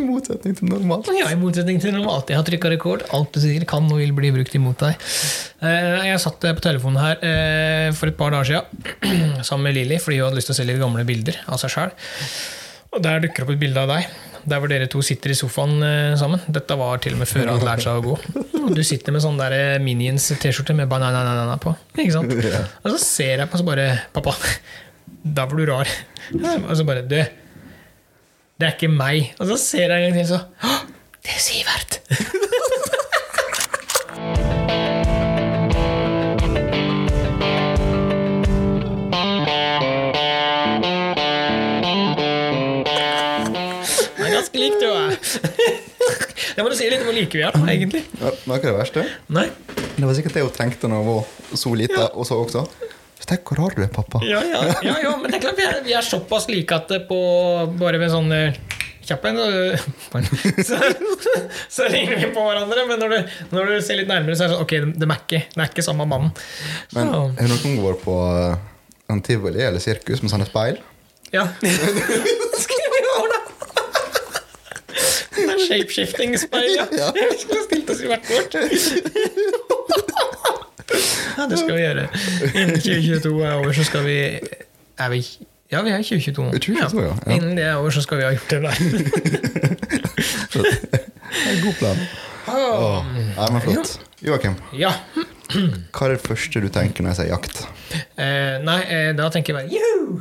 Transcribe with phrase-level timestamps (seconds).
[0.00, 1.10] I motsetning til normalt.
[1.16, 2.30] Ja, I motsetning til normalt.
[2.32, 3.04] Jeg har trykka rekord.
[3.16, 4.96] Alt du sier, kan og vil bli brukt imot deg.
[5.60, 10.00] Eh, Jeg satt på telefonen her eh, for et par dager siden sammen med Lilly,
[10.00, 11.94] fordi hun hadde lyst til å se litt gamle bilder av seg sjøl.
[12.90, 14.08] Og der dukker opp et bilde av deg.
[14.50, 16.40] Der hvor dere to sitter i sofaen eh, sammen.
[16.48, 18.14] Dette var til og med før jeg hadde lært seg å gå.
[18.64, 21.74] Og du sitter med sånn der eh, Minions-T-skjorte med banana på.
[22.00, 22.32] Ikke sant?
[22.32, 23.86] Og så ser jeg på så bare
[24.16, 24.32] Pappa,
[25.36, 25.92] da var du rar.
[26.70, 27.16] Og så bare Du,
[28.60, 29.32] det er ikke meg.
[29.40, 30.76] Og så ser jeg en gang til, så «Å,
[31.24, 32.00] Det er Sivert!
[42.90, 45.16] Det er ganske likt, er.
[46.56, 48.02] Det må du si litt om hvor like vi er, da, egentlig.
[48.20, 49.04] Ja, det var ikke det verste?
[49.32, 49.46] Nei.
[49.96, 52.64] Det var sikkert det hun tenkte når hun var så lita, og så også.
[53.30, 54.20] Tenk hvor rar du er, pappa.
[54.26, 56.90] Ja, ja, ja, ja, men det er klart vi er, vi er såpass like at
[56.90, 57.18] det på
[57.78, 58.58] bare ved sånn eh,
[59.06, 59.84] Kjapp en, eh,
[60.68, 60.76] så,
[61.72, 62.84] så ringer vi på hverandre.
[62.86, 65.16] Men når du, når du ser litt nærmere, så er det sånn Ok, de er
[65.16, 66.34] ikke, de er ikke samme mannen.
[66.94, 68.18] Men Så, har noen vært på
[69.10, 70.82] en tivoli eller sirkus med sånne speil?
[71.34, 71.46] ja.
[71.62, 71.70] Det?
[75.40, 76.86] Det er shapeshifting-speil, ja.
[76.92, 77.10] Ja.
[77.20, 78.56] Jeg skulle stilt oss i hvert vårt.
[81.40, 82.02] Ja, det skal vi gjøre.
[82.52, 84.16] Innen 2022 er over, så skal vi
[85.00, 85.20] Er vi
[85.72, 86.50] Ja, vi er i 2022 nå.
[86.58, 87.14] 2022, ja.
[87.14, 87.36] Ja.
[87.38, 88.74] Innen det er over, så skal vi ha gjort det der.
[90.52, 92.00] det er En god plan.
[92.50, 93.92] Oh, Nei, men flott.
[94.24, 94.90] Joakim, Ja.
[95.50, 97.62] hva er det første du tenker når jeg sier jakt?
[98.20, 100.20] Eh, nei, eh, da tenker jeg bare Juhu!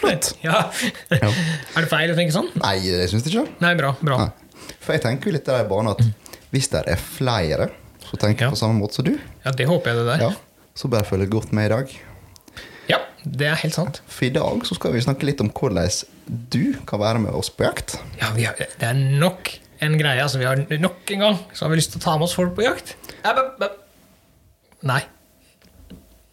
[0.00, 0.32] Flott.
[0.46, 0.64] Ja.
[1.10, 1.30] Ja.
[1.30, 2.48] Er det feil å tenke sånn?
[2.62, 3.58] Nei, det syns jeg ikke.
[3.64, 3.92] Nei, bra.
[4.00, 4.16] bra.
[4.24, 4.68] Nei.
[4.84, 6.02] For jeg tenker jo litt i banen at
[6.54, 7.68] hvis det er flere
[8.14, 8.50] som tenker Ja.
[8.50, 10.18] på samme måte som du, Ja, det håper jeg det der.
[10.28, 10.32] ja,
[10.74, 11.90] så bare følg godt med i dag.
[12.88, 14.02] Ja, det er helt sant.
[14.06, 16.04] For i dag så skal vi snakke litt om hvordan
[16.50, 17.98] du kan være med oss på jakt.
[18.20, 20.22] Ja, vi har, Det er nok en greie.
[20.22, 22.34] altså vi har Nok en gang så har vi lyst til å ta med oss
[22.34, 22.96] folk på jakt.
[24.82, 25.02] Nei.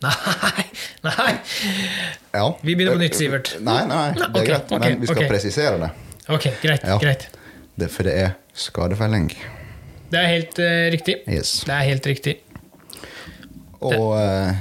[0.02, 0.12] Nei.
[1.04, 1.34] Nei.
[2.34, 2.58] Ja.
[2.62, 3.56] Vi begynner på nytt, Sivert.
[3.62, 5.30] Nei, nei, det er okay, greit, men vi skal okay.
[5.30, 5.90] presisere det.
[6.28, 6.84] Ok, greit.
[6.84, 6.98] Ja.
[7.02, 7.28] greit.
[7.76, 7.90] det.
[7.92, 9.32] For det er skadefelling.
[10.12, 11.16] Det er helt uh, riktig.
[11.30, 11.62] Yes.
[11.68, 12.36] Det er helt riktig.
[13.82, 14.52] Og uh,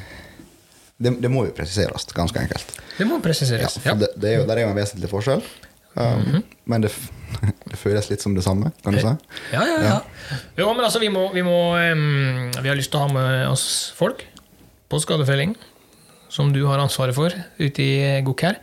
[1.01, 2.77] det, det må jo presiseres, ganske enkelt.
[2.99, 3.79] Det må presiseres.
[3.85, 3.97] Ja.
[3.99, 5.43] det, det er jo, der er jo en vesentlig forskjell.
[5.99, 6.93] Um, Men det,
[7.71, 9.15] det føles litt som det samme, kan du si.
[9.51, 9.97] Ja, ja, ja.
[10.61, 13.49] Jo, men altså, vi må, vi må um, Vi har lyst til å ha med
[13.51, 13.65] oss
[13.97, 14.23] folk
[14.91, 15.57] på skadefelling,
[16.31, 18.61] som du har ansvaret for ute i Gokk her.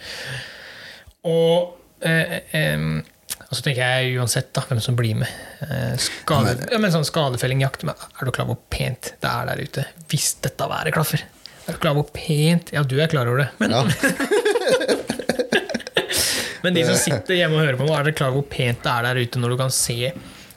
[1.27, 3.01] Og em,
[3.47, 5.29] og så tenker jeg uansett da, hvem som blir med.
[5.63, 9.47] Eh, skade, ja, men sånn skadefellingjakt, men Er du klar over hvor pent det er
[9.47, 9.85] der ute?
[10.11, 11.23] Hvis dette været klaffer.
[11.67, 13.49] Er du klar over hvor pent Ja, du er klar over det.
[13.61, 13.85] Men, Ja.
[16.63, 18.83] men de som sitter hjemme og hører på nå, er dere klar over hvor pent
[18.83, 20.11] det er der ute når du kan se,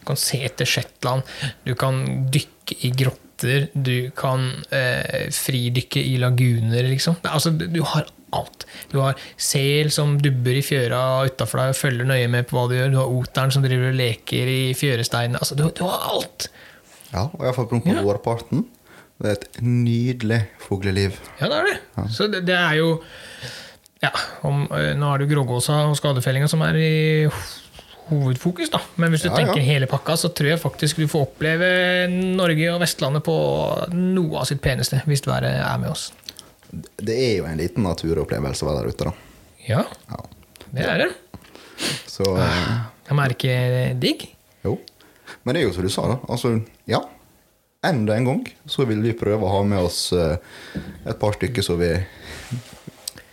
[0.09, 1.23] kan se etter Shetland,
[1.67, 2.03] du kan
[2.35, 7.21] dykke i grotter, du kan eh, fridykke i laguner, liksom.
[7.23, 8.67] Altså, du, du har alt.
[8.93, 12.67] Du har sel som dubber i fjøra utafor deg og følger nøye med på hva
[12.71, 12.91] du gjør.
[12.95, 15.39] Du har oteren som driver og leker i fjøresteinene.
[15.43, 16.51] Altså, du, du har alt!
[17.11, 18.03] Ja, og iallfall på Ja.
[18.07, 18.67] vårparten.
[19.21, 21.17] Det er et nydelig fugleliv.
[21.41, 22.05] Ja, det er det.
[22.15, 22.93] Så det, det er jo
[24.01, 24.09] Ja,
[24.49, 26.93] om, nå er det jo grågåsa og skadefellinga som er i
[28.11, 28.81] hovedfokus, da.
[28.97, 29.45] Men hvis du Ja, ja.
[29.45, 31.69] tenker hele pakka, så tror jeg faktisk du får oppleve
[32.11, 33.35] Norge og Vestlandet på
[33.93, 36.09] noe av sitt peneste, hvis været er med oss.
[37.01, 39.13] Det er jo en liten naturopplevelse å være der ute, da.
[39.67, 40.21] Ja, Ja.
[40.75, 41.09] det er det.
[42.11, 42.75] Så eh,
[43.09, 43.19] De
[43.51, 44.29] er digg?
[44.65, 44.79] jo.
[45.45, 46.19] Men det er jo som du sa, da.
[46.29, 46.53] Altså,
[46.91, 47.01] ja.
[47.87, 50.37] Enda en gang så vil vi prøve å ha med oss eh,
[51.09, 51.95] et par stykker som vi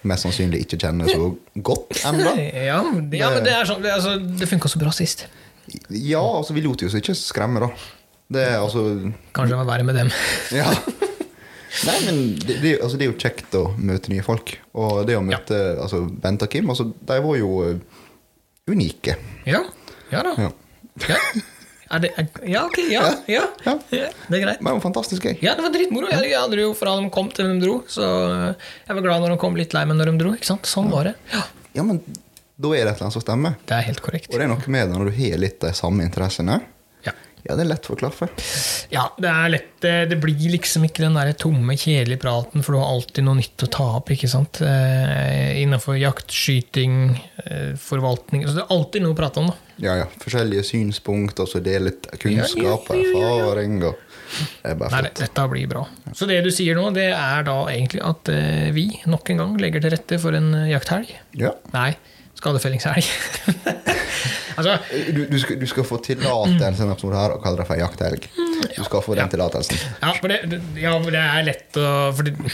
[0.07, 2.31] mest sannsynlig ikke kjenner så godt ennå.
[2.67, 2.79] Ja,
[3.11, 5.25] det, ja men det er sånn Det, altså, det funka så bra sist.
[5.91, 7.71] Ja, altså, vi lot oss ikke skremme, da.
[8.31, 8.85] Det er altså
[9.35, 10.09] Kanskje det var verre med dem.
[10.55, 10.71] Ja.
[11.85, 14.55] Nei, men det, det, altså, det er jo kjekt å møte nye folk.
[14.77, 18.03] Og det å møte altså, Bent og Kim, altså, de var jo eh,
[18.71, 19.17] unike.
[19.47, 19.61] Ja,
[20.11, 20.33] ja da.
[20.47, 20.49] Ja.
[21.07, 21.17] Ja,
[21.93, 22.79] er det, er, ja ok.
[22.91, 23.03] Ja,
[23.37, 23.43] ja.
[23.63, 23.75] Ja.
[23.93, 24.07] ja.
[24.27, 24.61] Det er greit.
[24.61, 25.35] Men det var fantastisk gøy.
[25.45, 26.09] Ja, det var dritmoro.
[26.11, 27.77] Jeg, jeg hadde jo fra de kom til de dro.
[27.91, 30.33] Så eh, jeg var glad når de kom, litt lei meg når de dro.
[30.39, 30.67] Ikke sant?
[30.67, 31.17] Sånn var det.
[31.35, 31.45] Ja,
[31.77, 32.01] Ja, men
[32.57, 33.53] da er det et eller annet som stemmer.
[33.69, 34.31] Det er helt korrekt.
[34.33, 36.57] Og det er noe med det når du har litt de samme interessene.
[37.47, 38.27] Ja, det er lett for klaffe.
[38.91, 42.75] ja det er lett eh, Det blir liksom ikke den der tomme, kjedelige praten, for
[42.75, 44.11] du har alltid noe nytt å ta opp.
[44.11, 44.59] ikke sant?
[44.65, 47.15] Eh, Innenfor jakt, skyting,
[47.45, 49.47] eh, forvaltning så Det er alltid noe å prate om.
[49.53, 49.55] da.
[49.77, 50.09] Ja, ja.
[50.19, 53.79] Forskjellige synspunkt, og så dele litt kunnskap og erfaring.
[53.85, 53.95] Og
[54.65, 55.85] det er Nei, dette blir bra.
[56.17, 58.27] Så det du sier nå, det er da egentlig at
[58.75, 61.13] vi nok en gang legger til rette for en jakthelg.
[61.39, 61.53] Ja.
[61.77, 61.93] Nei,
[62.41, 63.05] skadefellingshelg.
[64.57, 64.77] Altså,
[65.13, 68.27] Du, du, skal, du skal få tillatelse i denne her og kalle det for jakthelg.
[68.77, 69.77] Du skal få den tillatelsen.
[70.01, 71.87] ja, for det, ja, det er lett å
[72.17, 72.51] for, de,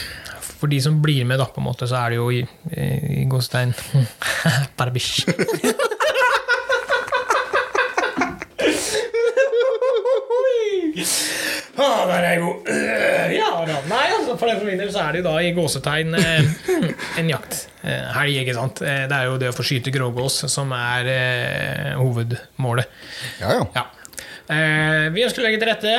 [0.60, 2.42] for de som blir med, da, på en måte, så er det jo i,
[3.22, 3.72] i gåstein
[4.78, 5.24] Barbish.
[11.76, 12.68] Ah, der er jeg god.
[13.34, 13.76] Ja da.
[13.90, 14.03] Nei,
[14.40, 16.48] for den som vinner, så er det jo da i gåsetegn eh,
[17.20, 17.58] en jakt.
[17.82, 18.82] Eh, ikke sant.
[18.82, 21.10] Eh, Det er jo det å få skyte grågås som er
[22.00, 22.86] hovedmålet.
[23.40, 23.66] Ja, ja.
[23.74, 23.86] Ja.
[24.54, 25.94] Eh, vi ønsker å legge til rette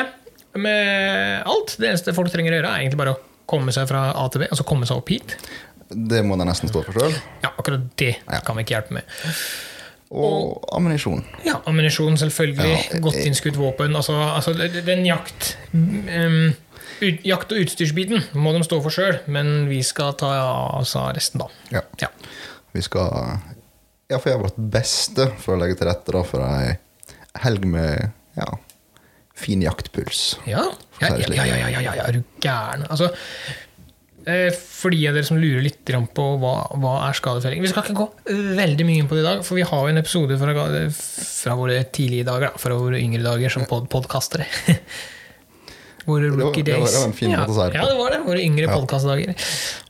[0.62, 1.76] med alt.
[1.80, 4.44] Det eneste folk trenger å gjøre, er egentlig bare å komme seg fra A til
[4.46, 5.38] B, altså komme seg opp hit.
[5.90, 7.14] Det må de nesten stå for sjøl.
[7.44, 8.40] Ja, akkurat det Ja.
[8.46, 9.04] kan vi ikke hjelpe med.
[10.16, 11.24] Og ammunisjon.
[11.44, 12.76] Ja, Ammunisjon, selvfølgelig.
[12.94, 13.96] Ja, Godt innskutt våpen.
[13.98, 16.54] Altså, altså den jakt um,
[17.02, 21.44] ut, Jakt- og utstyrsbiten må de stå for sjøl, men vi skal ta av resten,
[21.44, 21.50] da.
[21.74, 21.84] Ja.
[22.02, 22.12] Ja.
[22.76, 23.38] Vi skal
[24.12, 26.76] iallfall gjøre vårt beste for å legge til rette da, for ei
[27.44, 28.48] helg med ja,
[29.36, 30.40] fin jaktpuls.
[30.48, 30.64] Ja,
[31.02, 32.86] ja, ja, ja, ja, ja, ja, ja, er du gæren?
[32.92, 33.10] Altså,
[34.28, 37.84] eh, for de av dere som lurer litt på hva, hva er skadefelling Vi skal
[37.84, 40.40] ikke gå veldig mye inn på det i dag, for vi har jo en episode
[40.40, 44.48] fra, fra våre tidlige dager, da, fra våre yngre dager som pod podkastere.
[46.06, 46.66] Våre rookie days.
[46.66, 47.76] det var- det var en fin ja, måte å si det på.
[47.82, 48.20] Ja, det var det.
[48.26, 48.76] Våre yngre Ja.
[48.80, 49.36] podkastdager.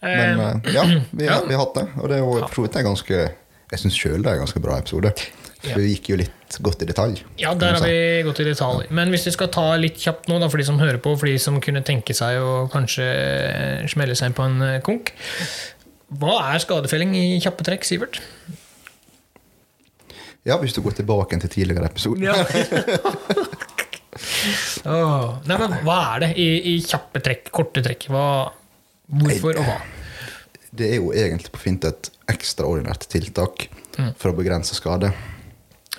[0.02, 1.42] Men Eh, eh, ja, vi, ja.
[1.48, 1.88] vi har hatt det.
[2.02, 3.32] Og det er jo for så vidt en ganske
[3.72, 5.12] Jeg syns sjøl det er en ganske bra episode.
[5.60, 5.76] For Ja.
[5.76, 7.24] vi gikk jo litt godt i detalj.
[7.40, 8.86] Ja, der har vi gått i detalj.
[8.92, 11.26] Men hvis vi skal ta litt kjapt nå, da, for de som hører på, for
[11.26, 15.12] de som kunne tenke seg å kanskje smelle seg på en eh, konk.
[16.14, 18.20] Hva er skadefelling i kjappe trekk, Sivert?
[20.46, 22.36] Ja, hvis du går tilbake til tidligere episoder.
[24.86, 28.08] Åh, Nei, men hva er det i, i kjappe trekk, korte trekk?
[28.14, 28.26] Hva,
[29.22, 29.78] hvorfor og hva?
[30.76, 34.10] Det er jo egentlig på fint et ekstraordinært tiltak Mm.
[34.20, 35.08] for å begrense skade.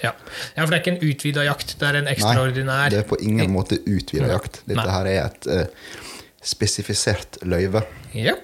[0.02, 0.10] Ja.
[0.52, 3.06] ja, for det er ikke en utvida jakt, det er en ekstraordinær Nei, det er
[3.08, 4.58] på ingen måte utvida jakt.
[4.68, 4.92] Dette Nei.
[4.92, 5.94] her er et uh,
[6.44, 7.80] spesifisert løyve,
[8.12, 8.34] Ja.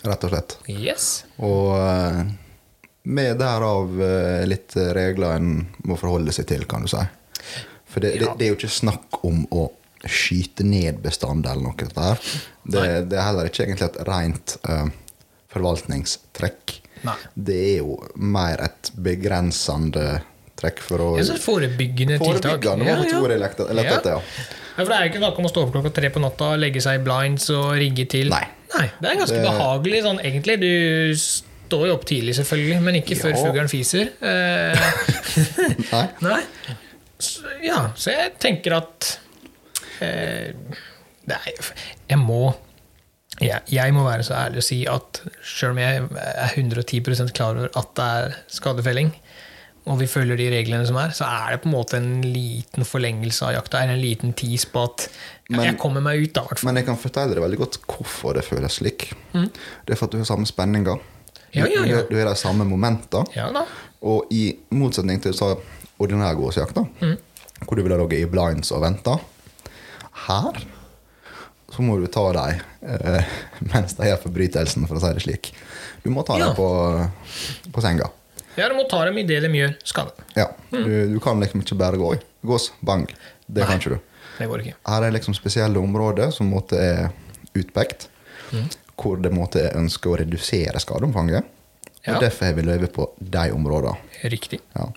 [0.00, 0.56] rett og slett.
[0.72, 1.10] Yes.
[1.44, 2.22] Og uh,
[3.04, 5.52] med derav uh, litt regler en
[5.84, 7.04] må forholde seg til, kan du si.
[7.90, 9.66] For det, det, det er jo ikke snakk om å
[10.06, 11.76] skyte ned bestand eller noe.
[11.76, 12.20] Dette her.
[12.64, 14.86] Det, det er heller ikke egentlig et rent uh,
[15.52, 16.76] forvaltningstrekk.
[17.04, 17.16] Nei.
[17.34, 20.20] Det er jo mer et begrensende
[20.60, 21.10] trekk for å
[21.40, 22.60] forebyggende tiltak.
[22.60, 23.36] Forebyggende, Ja, ja.
[23.44, 24.16] lett, lette Ja.
[24.16, 24.48] ja.
[24.76, 26.80] For Det er jo ikke snakk om å stå opp klokka tre på natta, legge
[26.80, 28.30] seg i blinds og rigge til.
[28.32, 28.46] Nei.
[29.00, 30.60] det er ganske Det- behagelig sånn egentlig.
[30.60, 34.12] Du står jo opp tidlig, selvfølgelig, men ikke før fuglen fiser.
[34.20, 34.78] Eh,
[35.92, 36.06] Nei.
[36.20, 36.40] nei.
[37.20, 39.10] Så, ja, så jeg tenker at
[40.00, 40.50] eh,
[41.30, 41.70] er,
[42.10, 42.54] Jeg må
[43.40, 47.56] jeg, jeg må være så ærlig å si at selv om jeg er 110% klar
[47.56, 49.14] over at det er skadefelling,
[49.88, 52.84] og vi følger de reglene som er, så er det på en måte en liten
[52.84, 53.80] forlengelse av jakta.
[53.80, 55.06] En liten tis på at
[55.48, 56.42] ja, Men- jeg kommer meg ut, da.
[56.44, 56.68] hvertfall.
[56.68, 59.08] Men jeg kan fortelle deg veldig godt hvorfor det føles slik.
[59.32, 61.00] Det er for at du har samme spenninger.
[61.00, 61.56] Mm.
[61.56, 62.02] Ja, ja, ja.
[62.04, 63.24] Du, du har de samme momenter.
[63.34, 63.48] Ja.
[64.06, 65.54] Og i motsetning til så
[66.00, 67.16] ordinær gåsejakt, Mm.
[67.66, 69.18] hvor du ville ligget i blinds og venta,
[70.26, 70.60] her
[71.70, 73.24] så må du ta dem eh,
[73.72, 75.52] mens de gjør forbrytelsen, for å si det slik.
[76.02, 76.48] Du må ta Ja.
[76.50, 76.66] dem på,
[77.72, 78.08] på senga.
[78.58, 80.12] Ja, du må ta dem idet de gjør skade.
[80.36, 82.20] Ja, du, du kan liksom ikke bare gå i.
[82.46, 83.06] Gås, bang.
[83.46, 83.66] Det Mm.
[83.66, 83.66] Nei.
[83.66, 84.00] kan ikke du.
[84.40, 84.74] Det går ikke.
[84.88, 87.10] Her er liksom spesielle områder som måtte er
[87.54, 88.08] utpekt,
[88.50, 88.66] Mm.
[88.98, 91.44] hvor det måtte er ønske å redusere skadeomfanget.
[92.06, 92.14] Ja.
[92.16, 93.96] Og derfor har vi løyve på de områdene.
[94.24, 94.58] Riktig.
[94.74, 94.88] Ja.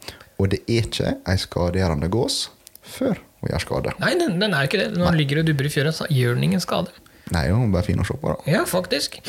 [0.41, 2.47] Og det er ikke ei skadegjørende gås
[2.83, 3.93] før hun gjør skade.
[4.01, 4.89] Nei, den, den er jo ikke det.
[4.97, 6.91] Når den ligger og dubber i fjøra, så gjør den ingen skade.
[7.33, 8.31] Nei, hun er bare fin å se på.
[8.33, 8.51] da.
[8.51, 9.19] Ja, faktisk.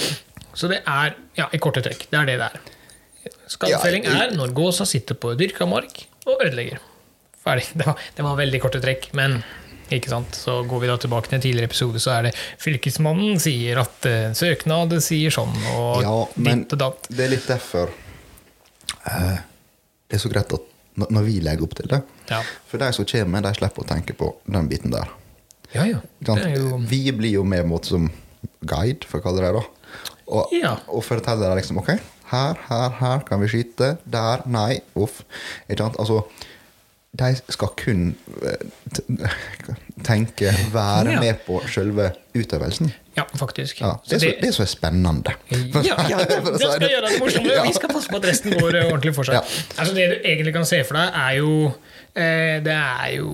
[0.55, 2.73] Så det er, ja, i korte trekk, det er det det er.
[3.51, 6.81] Skadefelling Ja, er når gåsa sitter på dyrka mark og ødelegger.
[7.45, 7.67] Ferdig.
[7.77, 9.39] Det var, det var veldig korte trekk, men
[9.93, 10.35] ikke sant?
[10.39, 14.07] så går vi da tilbake til en tidligere episode, så er det fylkesmannen sier at
[14.09, 17.11] uh, søknad sier sånn, og Ja, men ditt og datt.
[17.13, 19.37] det er litt derfor uh,
[20.09, 22.41] det er så greit at når vi legger opp til det Ja.
[22.71, 25.09] For de som kommer, de slipper å tenke på den biten der.
[25.75, 26.01] ja, ja.
[26.55, 28.11] Jo Vi blir jo med på en måte som
[28.65, 29.65] guide, for å kalle det det.
[30.29, 30.77] Og, Ja.
[30.89, 31.99] og forteller deg liksom ok,
[32.31, 33.99] her, her, her kan vi skyte.
[34.07, 35.23] Der, nei, uff.
[35.69, 35.97] Ikke sant?
[35.99, 36.25] Altså,
[37.15, 41.21] de skal kun eh, tenke, være Ja.
[41.21, 42.93] med på selve utøvelsen.
[43.17, 43.81] Ja, faktisk.
[43.81, 45.35] Ja, det, er så, det er så spennende.
[45.87, 47.47] Ja, ja, det, det skal gjøre det morsomt.
[47.69, 49.39] Vi skal passe på at resten går eh, ordentlig for seg.
[49.79, 51.53] Altså Det du egentlig kan se for deg, er jo
[52.17, 53.31] eh, Det er jo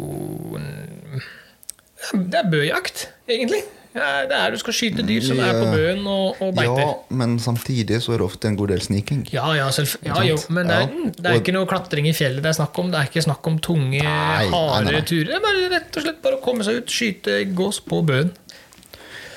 [2.13, 3.63] Det er bøjakt, egentlig.
[3.93, 6.83] Det er Du skal skyte dyr som er på bøen og, og beiter.
[6.85, 6.91] Ja,
[7.23, 9.25] men samtidig så er det ofte en god del sniking.
[9.35, 12.45] Ja, ja, selv, ja jo, men det er, det er ikke noe klatring i fjellet
[12.45, 12.93] det er snakk om.
[12.93, 15.03] Det er ikke snakk om tunge, Nei, nei, harde nei.
[15.03, 15.33] turer.
[15.33, 18.31] Det er bare rett og slett bare å komme seg ut, skyte gås på bøen.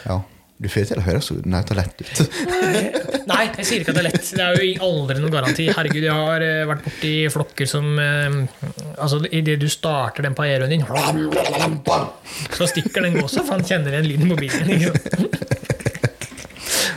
[0.06, 0.20] Ja.
[0.62, 2.20] Du får det til å høres så nauta lett ut.
[3.32, 4.30] Nei, jeg sier ikke at det er lett.
[4.38, 5.66] Det er jo aldri noen garanti.
[5.74, 8.38] Herregud, jeg har eh, vært borti flokker som eh,
[8.94, 10.86] Altså, Idet du starter den paieroen din,
[12.54, 14.74] så stikker den gåsa, for han kjenner igjen lyden i mobilen.
[14.78, 15.40] Ikke sant?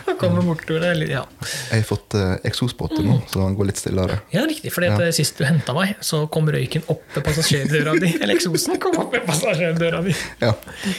[0.06, 0.90] Han kommer bortover det.
[1.08, 1.22] er Ja.
[1.70, 4.20] Jeg har fått uh, eksospotter nå, så han går litt stillere.
[4.34, 4.72] Ja, riktig.
[4.74, 4.96] For Ja.
[5.12, 8.12] sist du henta meg, så kom røyken opp ved passasjerdøra di.
[8.20, 10.14] Eller eksosen kom opp ved passasjerdøra di.
[10.42, 10.52] Ja.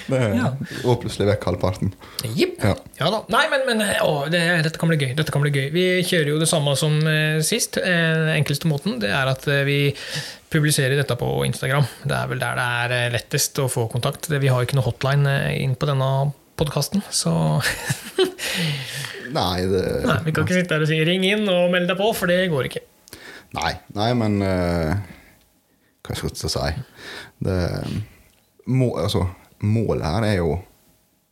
[0.08, 0.52] Det Ja.
[0.86, 1.94] Og plutselig vekk halvparten.
[2.36, 2.58] Jipp.
[2.64, 2.76] Ja.
[3.00, 3.24] Ja da.
[3.34, 5.14] Nei, men, men å, det, dette kan bli gøy.
[5.18, 5.70] Dette kan bli gøy.
[5.74, 7.78] Vi kjører jo det samme som eh, sist.
[7.78, 7.86] Eh,
[8.28, 9.78] Den enkleste måten det er at eh, vi
[10.50, 11.84] publiserer dette på Instagram.
[12.08, 14.30] Det er vel der det er eh, lettest å få kontakt.
[14.32, 16.12] Det, vi har jo ikke noe hotline eh, inn på denne
[16.58, 17.32] podkasten, så
[19.38, 22.00] Nei, det nei, vi kan ikke sitte her og si 'ring inn og meld deg
[22.00, 22.84] på', for det går ikke.
[23.58, 24.96] Nei, nei men uh,
[26.08, 26.70] Hva skal jeg si?
[27.44, 27.58] Det,
[28.72, 29.26] må, altså,
[29.64, 30.62] målet her er jo å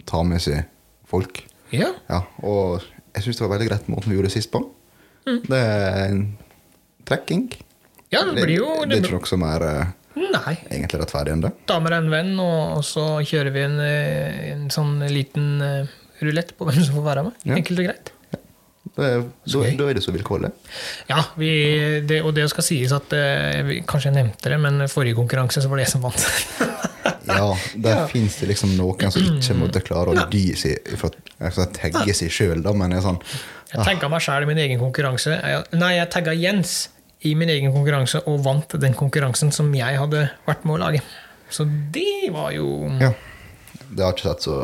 [0.07, 0.67] ta med seg
[1.09, 1.41] folk.
[1.73, 1.91] Ja.
[2.09, 2.83] Ja, og
[3.15, 4.61] jeg syns det var veldig greit måten vi gjorde det sist på.
[5.25, 5.39] Mm.
[5.47, 6.25] Det er en
[7.07, 7.47] trekking.
[8.11, 10.55] ja, det blir jo det, det er ikke noe som er eh, Nei.
[10.71, 11.51] egentlig rettferdig enn det.
[11.67, 15.95] Ta med deg en venn, og så kjører vi en, eh, en sånn liten eh,
[16.23, 17.41] rulett på hvem som får være med.
[17.43, 17.57] Ja.
[17.59, 18.11] Enkelt og greit.
[18.95, 20.51] Da er, da, er det så vilkårlig.
[21.09, 21.49] Ja, vi,
[22.07, 25.59] det, og det skal sies at eh, vi, Kanskje jeg nevnte det, men forrige konkurranse
[25.63, 26.27] så var det jeg som vant.
[27.25, 27.49] Ja,
[27.81, 28.03] der Ja.
[28.09, 32.29] finnes det liksom noen som ikke måtte klare å dy seg for jeg tagge seg
[32.33, 33.17] sjøl, da, men er sånn
[33.73, 35.33] Jeg tagga meg sjæl i min egen konkurranse.
[35.73, 36.75] Nei, jeg tagga Jens
[37.25, 41.01] i min egen konkurranse og vant den konkurransen som jeg hadde vært med å lage.
[41.49, 43.13] Så det var jo Ja.
[43.95, 44.55] Det har ikke sett så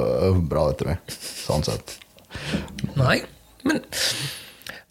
[0.50, 1.18] bra ut, tror jeg.
[1.46, 1.98] Sånn sett.
[2.98, 3.22] Nei,
[3.68, 3.82] men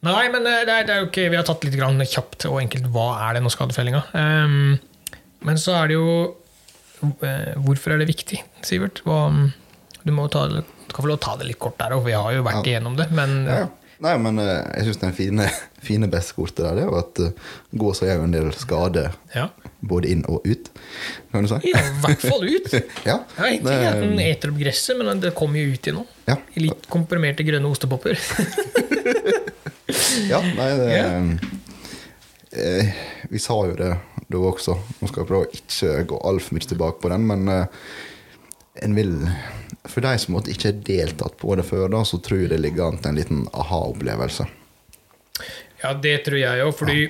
[0.04, 2.60] Nei, men det er, det er jo ikke Vi har tatt litt grann kjapt og
[2.62, 4.00] enkelt hva er det nå skadefellinga.
[4.14, 4.78] Um,
[5.44, 6.06] men så er det jo
[7.24, 9.02] eh, Hvorfor er det viktig, Sivert?
[9.04, 9.26] Hva,
[10.04, 10.60] du må ta, du
[10.92, 12.96] kan få lov å ta det litt kort der òg, vi har jo vært igjennom
[13.00, 13.10] det.
[13.16, 13.66] Men Ja.
[14.00, 15.46] Nei, men eh, jeg syns den fine,
[15.88, 19.46] fine bestekortet der, det er jo at uh, så jo en del skade ja.
[19.84, 20.70] både inn og ut,
[21.32, 21.60] kan du si.
[21.68, 22.70] ja, i hvert fall ut.
[23.10, 26.06] Ja, vet ikke at den eter opp gresset, men det kommer jo ut igjen nå.
[26.30, 26.38] Ja.
[26.56, 28.16] I litt komprimerte grønne ostepopper.
[30.32, 31.08] ja, nei, det Ja.
[32.52, 32.94] eh,
[33.30, 33.94] Vi sa jo det
[34.30, 34.76] da også.
[35.00, 37.80] Nå skal jeg prøve å ikke gå altfor mye tilbake på den, men eh,
[38.84, 39.16] en vil
[39.88, 42.60] For de som måtte ikke har deltatt på det før, da, så tror jeg det
[42.60, 44.44] ligger an til en liten aha-opplevelse.
[45.80, 47.06] Ja, det tror jeg òg, fordi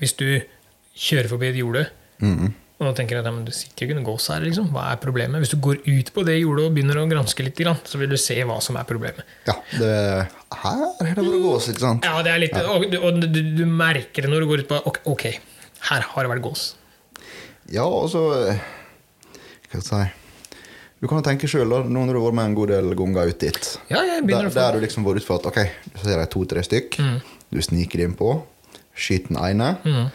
[0.00, 0.28] hvis du
[0.96, 1.86] kjører forbi et jorde
[2.20, 2.52] -hmm.
[2.78, 4.70] og da tenker jeg at ja, men du sitter jo ikke under gås her, liksom.
[4.72, 5.38] Hva er problemet?
[5.42, 8.16] Hvis du går ut på det jordet og begynner å granske litt, så vil du
[8.16, 9.24] se hva som er problemet.
[9.46, 12.04] Ja, det Her er det bare gås, ikke sant?
[12.04, 14.68] Ja, det er litt, Og, du, og du, du merker det når du går ut
[14.68, 15.24] på ok, ok,
[15.90, 16.76] her har det vært gås.
[17.68, 18.60] Ja, og så eh,
[19.70, 20.23] Hva skal jeg si
[21.02, 23.28] Du kan jo tenke sjøl, nå når du har vært med en god del ganger
[23.28, 23.78] ut dit.
[23.90, 25.58] Ja, jeg Der, der du liksom vært ut for at ok,
[25.92, 27.20] du ser de to-tre stykk, Mm.
[27.52, 28.30] du sniker deg innpå,
[28.96, 30.10] skyter den ene,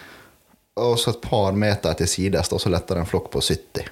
[0.79, 3.85] og så et par meter til sides, og så letter det en flokk på 70.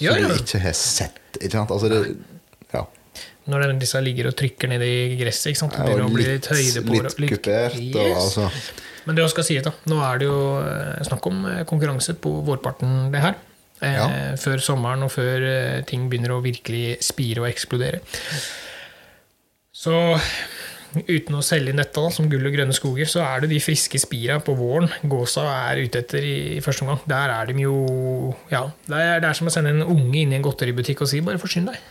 [0.00, 0.28] Ja, som ja.
[0.28, 1.20] du ikke har sett.
[1.40, 1.70] Ikke sant?
[1.70, 2.16] Altså det,
[2.74, 2.84] ja.
[3.46, 5.52] Når den- disse ligger og trykker ned i gresset.
[5.52, 5.72] ikke sant?
[5.76, 7.74] Det Ja, og å bli litt høyde på litt kupert.
[7.76, 8.16] Og, Yes.
[8.16, 8.50] altså,
[9.06, 9.70] Men det skal sies, da.
[9.86, 13.34] Nå er det jo eh, snakk om eh, konkurranse på vårparten, det her.
[13.82, 14.06] Eh, Ja.
[14.40, 18.00] Før sommeren og før eh, ting begynner å virkelig spire og eksplodere.
[19.74, 19.94] Så
[20.94, 24.36] uten å selge dette som gull og grønne skoger, så er det de friske spira
[24.44, 27.00] på våren gåsa er ute etter i, i første omgang.
[27.10, 27.74] Der er de jo
[28.52, 31.10] Ja, det er, det er som å sende en unge inn i en godteributikk og
[31.10, 31.82] si 'bare forsyn deg'.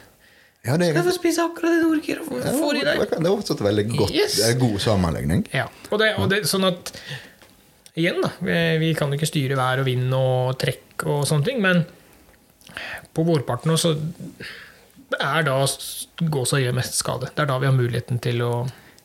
[0.66, 2.24] ja, det er, Skal få spise akkurat det du orker.
[2.24, 2.96] å få- i deg.
[3.20, 4.36] det er et veldig godt, Yes.
[4.38, 5.46] det er en god sammenligning.
[5.54, 6.92] Ja, og det, og det sånn at
[7.96, 8.30] Igjen, da.
[8.42, 11.84] Vi, vi kan jo ikke styre vær og vind og trekk og sånne ting, men
[13.14, 13.94] på vårparten også
[15.14, 15.60] Det er da
[16.34, 17.28] gåsa gjør mest skade.
[17.36, 18.54] Det er da vi har muligheten til å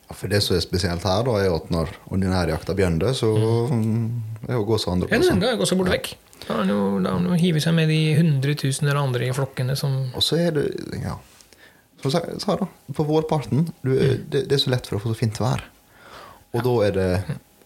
[0.09, 3.29] Ja, For det som er spesielt her, da, er at når ordinærjakta begynner, så
[3.69, 4.47] mm.
[4.47, 5.37] er jo gåsa andre Ja, plasser.
[5.43, 6.15] da er gåsa borte vekk.
[6.47, 10.39] Da har han jo- hivet seg med de hundretusener andre i flokkene som Og så
[10.47, 10.65] er det
[11.03, 11.19] Ja.
[12.01, 12.65] Som jeg sa, da,
[12.95, 15.61] på vårparten du, det, det er så lett for å få så fint vær.
[16.55, 17.09] Og da er det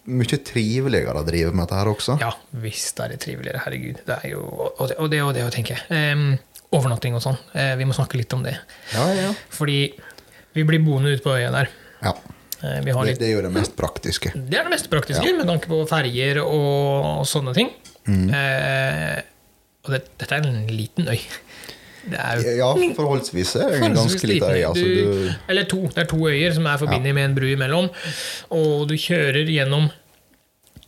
[0.10, 2.18] mye triveligere å drive med dette her også.
[2.22, 2.32] Ja,
[2.64, 3.62] visst er det triveligere.
[3.64, 4.02] Herregud.
[4.08, 4.44] Det er jo,
[4.74, 5.78] og det og det, og det, å tenke.
[5.90, 6.34] Um,
[6.76, 7.40] overnatting og sånn.
[7.56, 8.56] Uh, vi må snakke litt om det.
[8.96, 9.32] Ja, ja.
[9.54, 9.80] Fordi
[10.54, 11.72] vi blir boende ute på øya der.
[12.04, 12.16] ja.
[12.64, 14.30] Uh, Det, litt det er jo det mest praktiske.
[14.36, 17.74] Det er det mest praktiske, med tanke på ferger og sånne ting.
[18.08, 18.30] Mm.
[18.32, 19.20] Uh,
[19.84, 21.20] og det, dette er en liten øy.
[22.04, 24.50] Det er jo Ja, forholdsvis er det en ganske liten liten.
[24.50, 24.64] øy.
[24.70, 25.82] Altså, Du- Eller to.
[25.88, 27.90] Det er to øyer som er forbundet med en bru imellom.
[28.52, 29.90] Og du kjører gjennom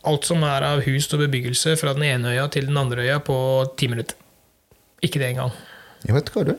[0.06, 3.18] alt som er av hus og bebyggelse fra den ene øya til den andre øya
[3.24, 3.36] på
[3.78, 4.14] ti minutter.
[5.02, 5.52] Ikke det engang.
[6.06, 6.54] jeg vet hva, du.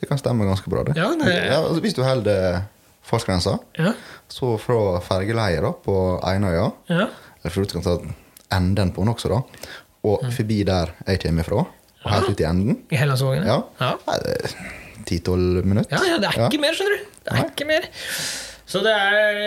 [0.00, 0.96] Det kan stemme ganske bra, det.
[0.96, 2.62] Ja, det- Ja, altså, hvis du holder
[3.02, 3.92] fartsgrensa, Ja,
[4.28, 7.06] så fra fergeleiet på Einøya ja.
[7.42, 7.98] Eller for du kan ta
[8.52, 9.40] enden på den også, da.
[10.04, 10.30] Og Mm.
[10.30, 11.64] forbi der jeg kommer fra,
[12.08, 12.78] og helt ut i enden.
[12.90, 13.46] I Hellandsvågen?
[13.48, 13.60] Ja.
[13.80, 13.92] ja.
[15.08, 15.94] Ti-tolv minutter.
[15.96, 17.04] Ja, ja, det er ikke mer, skjønner du.
[17.24, 17.46] Det er Nei.
[17.52, 17.86] ikke mer.
[18.68, 19.38] Så det er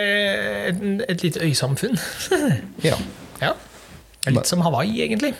[0.70, 0.80] et,
[1.12, 1.98] et lite øysamfunn.
[2.88, 2.96] Ja.
[3.42, 3.52] ja.
[4.30, 5.32] Litt som Hawaii, egentlig.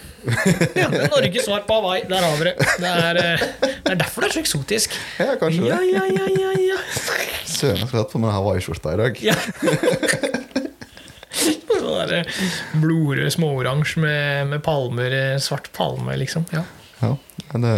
[0.75, 2.03] Ja, Norges svar på Hawaii.
[2.11, 2.55] Der har vi det.
[2.83, 4.97] Det er, eh, det er derfor det er så eksotisk.
[5.23, 5.93] ja, kanskje Ja, det.
[5.95, 6.79] ja, ja, ja, ja.
[7.47, 9.23] Søren, skulle hatt på meg Hawaii-skjorta i dag.
[9.23, 9.37] ja.
[11.83, 12.13] Sånn
[12.83, 16.45] blodrød småoransje med, med palmer, eh, svart palme, liksom.
[16.55, 16.63] Ja.
[17.03, 17.17] Ja,
[17.53, 17.75] men det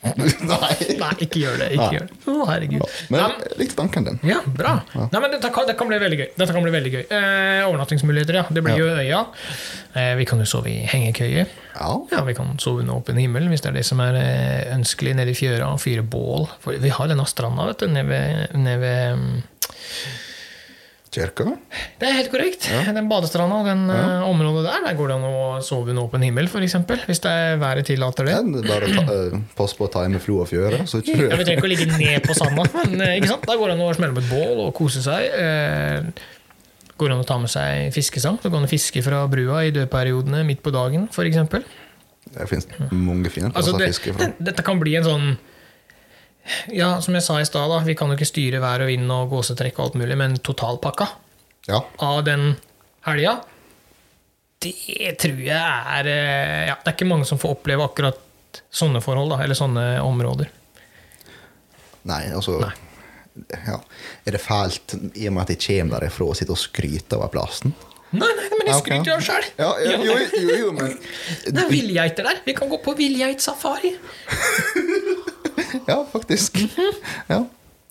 [0.00, 0.68] Nei.
[0.96, 1.66] Nei, ikke gjør det.
[1.74, 1.96] ikke Nei.
[1.98, 2.14] gjør det.
[2.32, 2.84] Å, herregud.
[3.12, 4.20] Men jeg likte tanken din.
[4.24, 4.70] Ja, bra.
[4.96, 6.28] Nei, men dette kan, det kan bli veldig gøy.
[6.40, 7.02] Dette kan bli veldig gøy.
[7.12, 8.44] Eh, overnattingsmuligheter, ja.
[8.48, 8.80] Det blir Ja.
[8.80, 9.20] jo øya.
[10.00, 11.44] Eh, vi kan jo sove i hengekøye.
[11.76, 11.90] Ja.
[12.14, 15.12] Ja, Vi kan sove under åpen himmel hvis det er det som er eh, ønskelig,
[15.20, 16.48] nede i fjøra og fyre bål.
[16.64, 19.42] For vi har denne stranda vet du, nede ved, ned ved mm,
[21.10, 21.44] Kirka?
[21.98, 22.68] Det er helt korrekt.
[22.94, 26.46] Den badestranda, den eh, området der, der går det an å sove under åpen himmel,
[26.46, 26.76] f.eks.
[27.08, 28.36] Hvis det er været tillater det.
[28.36, 31.34] Ja, bare ta, eh, pass på å ta med flo og fjøre, så ikke Ja,
[31.40, 33.48] Vi trenger ikke å ligge ned på sanda, men eh, ikke sant?
[33.50, 35.26] da går det an å smelle på et bål og kose seg.
[37.00, 38.38] Går det an å ta med seg fiskesang.
[38.38, 41.42] Så går det an å fiske fra brua i dødperiodene midt på dagen, f.eks.
[42.30, 44.26] Det finnes mange fine Altså, plasser å fiske fra.
[44.28, 45.30] det, dette kan bli en sånn
[46.74, 49.30] Ja, som jeg sa i stad, vi kan jo ikke styre vær og vind og
[49.30, 51.08] gåsetrekk og alt mulig, men totalpakka
[51.68, 51.82] Ja.
[52.00, 52.56] av den
[53.06, 53.40] helga,
[54.60, 58.18] det tror jeg er eh, Ja, det er ikke mange som får oppleve akkurat
[58.72, 60.50] sånne forhold, da, eller sånne områder.
[62.10, 62.72] Nei, altså Nei.
[63.66, 63.76] Ja.
[64.26, 67.30] Er det fælt i og med at jeg kommer derifra og sitter og skryter over
[67.32, 67.72] plassen?
[68.10, 69.44] Nei, nei, men jeg skryter jo sjøl!
[69.60, 70.96] Ja, ja, jo, jo, jo, men
[71.46, 72.40] Det er villgeiter der.
[72.46, 73.94] Vi kan gå på villgeitsafari.
[75.86, 76.56] Ja, faktisk.
[76.58, 76.96] Mhm.
[77.28, 77.44] Ja.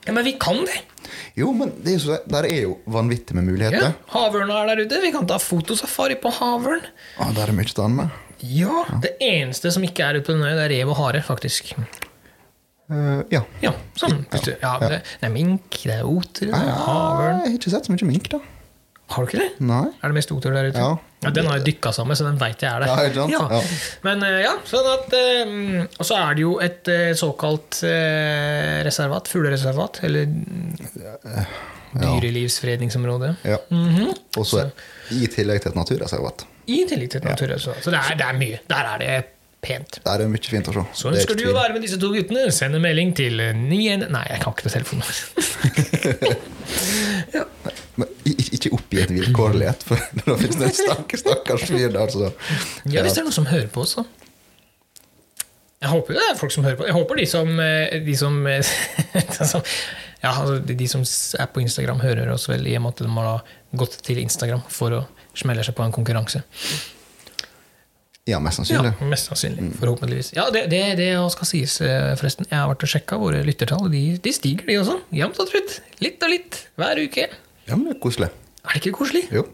[0.06, 0.82] Ja, men vi kan det.
[1.38, 3.92] Jo, men det er så, der er jo vanvittig med muligheter.
[3.92, 3.92] Ja.
[4.14, 5.00] Havørna er der ute.
[5.04, 6.84] Vi kan ta fotosafari på havørn.
[7.20, 8.20] Ah, der er mye å med.
[8.40, 11.24] Ja, Det eneste som ikke er ute på den øya, det er rev og hare,
[11.26, 11.74] faktisk.
[12.90, 13.44] Uh, ja.
[13.62, 14.24] Ja, sånn.
[14.32, 17.44] Ja, ja, det, det er mink, det er oter, det er havørn.
[17.44, 18.40] Jeg har ikke sett så mye mink, da.
[19.10, 19.66] Har du ikke det?
[19.66, 19.86] Nei.
[19.90, 20.82] Er det mest oter der ute?
[20.84, 21.32] Ja.
[21.34, 22.92] Den har jeg dykka sammen, så den veit jeg er der.
[22.92, 23.56] Ja, ikke sant?
[23.56, 23.62] Ja.
[24.06, 25.56] Men eh, ja, sånn at eh,
[26.00, 27.82] Og så er det jo et eh, såkalt
[28.86, 30.78] reservat, fuglereservat, eller mm,
[31.98, 33.34] dyrelivsfredningsområde.
[33.50, 33.58] Ja.
[33.74, 34.14] Mhm.
[34.38, 34.68] Og så
[35.18, 36.46] i tillegg til et naturreservat.
[36.70, 37.84] I tillegg til et naturreservat.
[37.84, 38.62] Så det er, det er mye.
[38.70, 39.20] Der er det
[39.66, 40.00] pent.
[40.06, 40.86] Der er det mye fint å se.
[40.94, 43.42] Så Det er ønsker du å være med disse to guttene, send en melding til
[43.42, 44.06] 91...
[44.14, 45.16] Nei, jeg kan ikke på telefonnummer.
[48.60, 52.28] ikke oppgi et vilkårlighet, for da finnes det en stakkars, stakkars fyr der så
[52.92, 53.96] ja, hvis det er noen som hører på oss.
[55.80, 56.86] Jeg håper det er folk som hører på.
[56.90, 58.60] Jeg håper de som, eh, de som, eh,
[59.52, 59.62] som
[60.20, 61.06] ja, altså de- de som
[61.40, 63.44] er på Instagram, hører oss vel i og med at de har
[63.80, 65.06] gått til Instagram for å
[65.40, 66.42] smelle seg på en konkurranse.
[68.28, 68.92] Ja, mest sannsynlig.
[69.00, 69.06] Ja.
[69.10, 69.70] Mest sannsynlig.
[69.80, 70.34] Forhåpentligvis.
[70.36, 72.46] Ja, det, det, det skal sies, eh, forresten.
[72.52, 75.00] Jeg har vært og sjekka våre lyttertall, de, de stiger, de også.
[75.16, 75.80] Jevnt og trutt.
[76.04, 77.26] Litt og litt hver uke.
[77.70, 78.30] Ja, men det er koselig.
[78.66, 79.24] Er det ikke koselig?
[79.32, 79.46] Jo.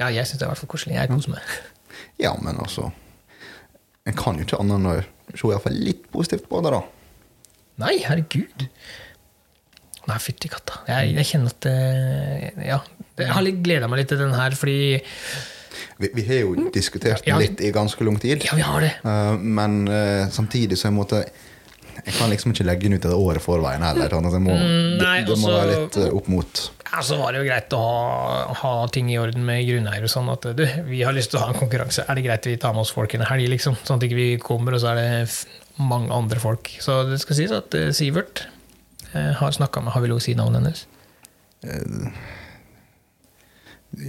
[0.00, 0.96] Ja, jeg syns det er i hvert fall koselig.
[0.98, 1.42] Jeg koser meg.
[2.24, 2.88] Ja, men altså
[4.06, 4.94] En kan jo ikke annet enn å
[5.34, 6.80] se iallfall litt positivt på det, da.
[7.82, 8.66] Nei, herregud.
[10.04, 10.82] Nei, fytti katta.
[10.90, 12.80] Jeg, jeg kjenner at eh, Ja.
[13.18, 14.76] Jeg har gleda meg litt til den her, fordi
[16.02, 17.38] Vi, vi har jo diskutert Ja.
[17.38, 18.44] den litt i ganske lang tid.
[18.46, 18.92] Ja, vi har det.
[19.06, 21.22] Eh, men eh, samtidig så jeg måtte
[22.04, 24.10] Jeg kan liksom ikke legge den ut et år i forveien heller.
[24.10, 26.62] sånn jeg må, Mm, nei, det, det må også- være litt opp mot
[27.02, 30.28] Så var det jo greit å ha, ha ting i orden med grunneier og sånn.
[30.32, 32.04] At du, vi har lyst til å ha en konkurranse.
[32.08, 33.76] Er det greit vi tar med oss folk en helg, liksom?
[33.82, 36.70] Sånn at ikke vi kommer, og så er det mange andre folk.
[36.84, 38.44] Så det skal sies at uh, Sivert
[39.14, 40.84] uh, har snakka med Har vi lov å si navnet hennes?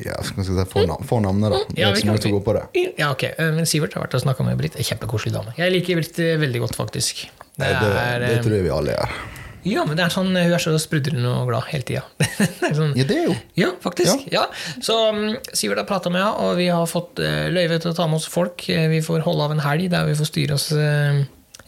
[0.06, 1.60] Ja, skal vi si fornavn, fornavnet, da.
[1.78, 2.66] Ja, vi kan- gå på det.
[2.98, 3.24] Ja, ok.
[3.38, 4.78] Men Sivert har vært og snakka med Britt.
[4.82, 5.54] Kjempekoselig dame.
[5.58, 7.26] Jeg liker Britt veldig godt, faktisk.
[7.56, 9.44] Det Det, det, er, det tror jeg vi alle gjør.
[9.66, 12.04] Ja, men det er sånn, hun er så sprudlende og glad hele tida.
[12.78, 14.28] sånn, Ja, det er jo ja, faktisk.
[14.34, 14.44] Ja.
[14.84, 15.24] Så um,
[15.58, 18.20] Sivert har prata med henne, og vi har fått uh, løyve til å ta med
[18.22, 18.68] oss folk.
[18.70, 21.24] Eh, Vi får holde av en helg der vi får styre oss uh,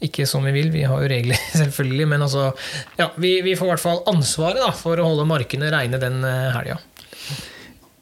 [0.05, 0.69] ikke som vi vil.
[0.75, 2.51] Vi har jo regler, selvfølgelig, men altså
[2.99, 6.21] ja, vi, vi får i hvert fall ansvaret da, for å holde markene reine den
[6.53, 6.77] helga.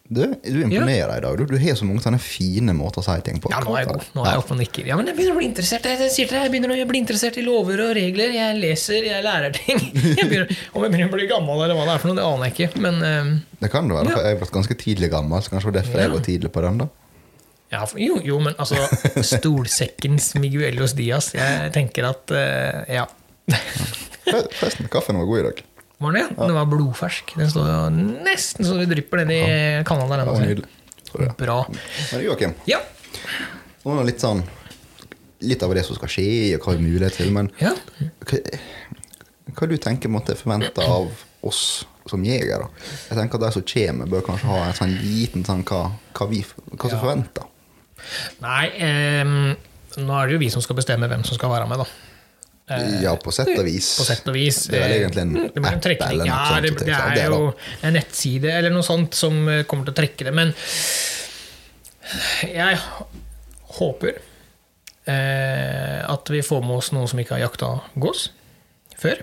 [0.07, 1.37] Du, du imponerer i dag.
[1.39, 3.49] Du, du har så mange sånne fine måter å si ting på.
[3.49, 4.03] Ja, nå er jeg god.
[4.13, 4.85] Nå er jeg oppe og nikker.
[4.91, 6.99] Ja, men jeg begynner å bli interessert jeg, sier til deg, jeg begynner å bli
[7.01, 8.35] interessert i lover og regler.
[8.35, 9.81] Jeg leser, jeg lærer ting.
[10.19, 12.27] Jeg begynner, om jeg begynner å bli gammel, eller hva det er for noe, det
[12.27, 12.83] aner jeg ikke.
[12.85, 13.31] Men eh,
[13.65, 14.19] Det kan det være, Ja.
[14.19, 16.13] for jeg ble ganske tidlig gammel, så kanskje det var derfor jeg Ja.
[16.19, 16.77] var tidlig på den.
[16.83, 16.87] da.
[17.73, 21.31] ja, for- jo, jo, men altså Stolsekkens Miguelos Diaz.
[21.33, 23.07] Jeg tenker at uh, Ja.
[24.29, 25.65] Forresten, kaffen var god i dag.
[25.97, 26.35] Var den det?
[26.37, 27.35] Den var blodfersk.
[27.39, 27.77] Den står jo
[28.25, 30.35] nesten så det drypper nedi kanalen der ennå.
[30.43, 30.69] nydelig.
[31.15, 31.29] Det.
[31.39, 31.61] Bra.
[32.11, 32.81] Men Joakim, Ja.
[33.85, 34.43] nå er det litt sånn
[35.45, 37.73] Litt av det som skal skje, og hva vi har mulighet til, men ja.
[38.25, 38.37] hva,
[39.53, 41.09] hva du tenker måtte forvente av
[41.45, 41.59] oss
[42.09, 42.69] som jegere?
[43.11, 45.81] Jeg tenker at de som kommer, bør kanskje ha en sånn liten sånn hva,
[46.17, 46.39] hva, vi,
[46.71, 47.45] hva som forventer.
[48.41, 49.35] Nei, ehm,
[50.01, 51.85] nå er det jo vi som skal bestemme hvem som skal være med, da.
[52.67, 53.91] Eh, Ja, på sett og vis.
[53.99, 54.63] På sett og vis.
[54.71, 56.09] Det er vel egentlig en Det app trekning.
[56.09, 59.13] eller noe Ja, sånt det, det er Det er jo en nettside eller noe sånt
[59.13, 60.33] som eh, kommer til å trekke det.
[60.33, 60.53] Men
[62.49, 62.79] jeg
[63.77, 64.17] håper
[65.09, 67.69] eh, at vi får med oss noen som ikke har jakta
[68.01, 68.29] gås
[68.97, 69.21] før.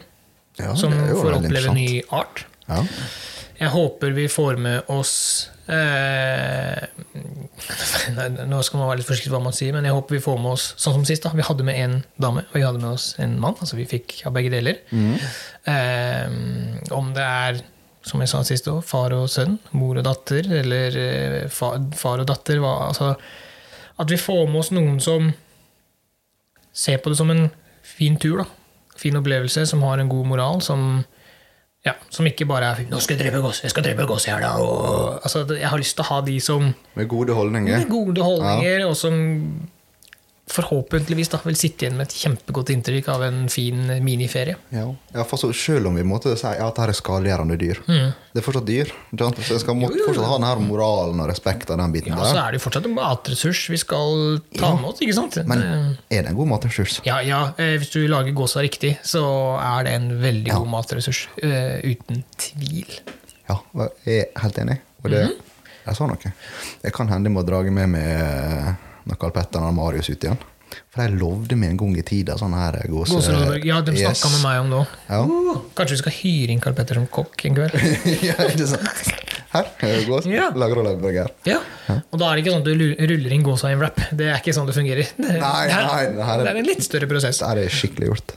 [0.61, 2.44] Ja, som får oppleve ny art.
[2.68, 2.83] Ja.
[3.61, 5.12] Jeg håper vi får med oss
[5.71, 6.87] eh,
[8.49, 10.55] Nå skal man være litt forsiktig hva man sier, men jeg håper vi får med
[10.57, 11.23] oss sånn som sist.
[11.27, 13.55] da, Vi hadde med en dame, og vi hadde med oss en mann.
[13.61, 14.81] Altså vi fikk av begge deler.
[14.93, 16.27] Eh,
[16.97, 17.61] om det er,
[18.09, 22.25] som jeg sa sist òg, far og sønn, mor og datter, eller eh, far, far
[22.25, 23.12] og datter hva, altså,
[24.03, 25.31] At vi får med oss noen som
[26.73, 27.51] ser på det som en
[27.87, 28.43] fin tur.
[28.43, 28.49] da,
[28.99, 30.62] Fin opplevelse, som har en god moral.
[30.65, 31.05] som
[31.87, 34.40] ja, Som ikke bare er 'nå skal jeg drepe gås', jeg skal drepe gås her,
[34.40, 34.53] da.
[34.62, 37.79] Og, altså, jeg har lyst til å ha de som Med gode holdninger.
[37.79, 39.68] med gode holdninger, og som
[40.50, 44.57] forhåpentligvis da, vil sitte igjen med et kjempegodt inntrykk av en fin miniferie.
[44.74, 44.88] Ja.
[45.14, 48.40] Ja, for så, selv om vi måtte si ja, at dette er skadegjørende dyr, det
[48.40, 48.90] er fortsatt dyr.
[49.14, 49.94] Så jeg skal må, Mm.
[49.94, 50.09] Jo, jo, jo.
[50.11, 52.87] fortsatt ha denne moralen og respekt av den biten Ja, Så er det jo fortsatt
[52.90, 55.38] en matressurs vi skal ta med oss, ikke sant?
[55.46, 55.62] Men
[56.11, 57.00] er det en god matressurs?
[57.07, 59.22] ja, ja, eh, hvis du lager gåsa riktig, så
[59.62, 60.59] er det en veldig Ja.
[60.59, 61.28] god matressurs.
[61.42, 63.00] Uh, uten tvil.
[63.48, 63.59] Ja,
[64.07, 64.81] jeg er helt enig.
[65.05, 65.35] Og det, Mhm.
[65.87, 66.33] jeg sa noe.
[66.83, 68.74] Det kan hende jeg må drage med meg eh,
[69.09, 70.41] når Karl Petter og Marius ut igjen.
[70.93, 73.19] For de lovde meg en gang i tida sånn her gåse...
[73.65, 74.23] Ja, de snakka Yes.
[74.33, 74.95] med meg om det òg.
[75.11, 75.57] Ja.
[75.77, 77.77] Kanskje vi skal hyre inn Karl Petter som kokk en kveld?
[78.29, 79.11] ja, ikke sant?
[79.53, 80.25] Her er gås.
[80.33, 80.47] Ja.
[80.57, 81.29] Lager og leverburger.
[81.45, 81.59] Ja,
[82.01, 84.01] og da er det ikke sånn at du ruller inn gåsa i en wrap.
[84.17, 85.11] Det er ikke sånn det fungerer.
[85.19, 87.43] Det, Nei, det, er, nei, det er- det er en litt større prosess.
[87.45, 88.33] Det er skikkelig gjort.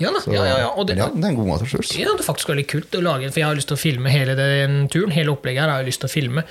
[0.00, 0.70] Ja, da, Så, ja, ja, ja.
[0.88, 1.92] Det, ja, det er en god matressurs.
[2.00, 4.10] ja, det er faktisk veldig kult å lage, for jeg har lyst til å filme
[4.10, 5.12] hele den turen.
[5.14, 6.42] Hele opplegget her har jeg lyst til å filme.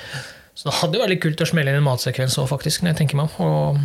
[0.56, 2.98] Så det hadde vært litt kult å smelle inn en matsekvens òg, faktisk, når jeg
[3.04, 3.80] tenker meg om.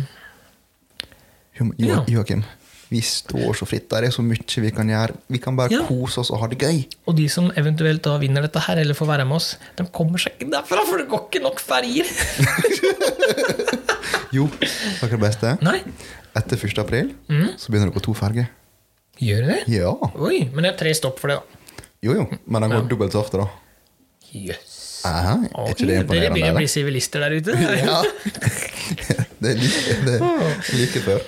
[1.59, 2.03] Jo, Ja.
[2.07, 2.43] Joakim,
[2.89, 3.89] vi står så fritt.
[3.89, 5.15] Der er så mye vi kan gjøre.
[5.29, 5.81] Vi kan bare Ja.
[5.87, 6.85] kose oss og ha det gøy.
[7.07, 10.17] Og de som eventuelt da vinner dette her, eller får være med oss, de kommer
[10.19, 12.05] seg ikke derfra, for det går ikke nok ferger!
[14.31, 14.45] Jo,
[15.01, 15.55] er det beste?
[15.65, 15.79] Nei,
[16.37, 16.77] Etter 1.
[16.83, 17.55] april Mm.
[17.57, 18.47] så begynner det å gå to ferger.
[19.19, 19.57] gjør det?
[19.73, 19.89] Ja.
[20.21, 21.83] Oi, men det er tre stopp for det, da.
[22.05, 22.27] Jo, jo.
[22.45, 23.47] Men den går dobbelt så ofte, da.
[24.31, 24.68] Jøss.
[25.07, 27.55] Aha, er ikke det Dere begynner å bli sivilister der ute.
[27.79, 27.99] Ja.
[29.41, 31.21] det er like, det er like før.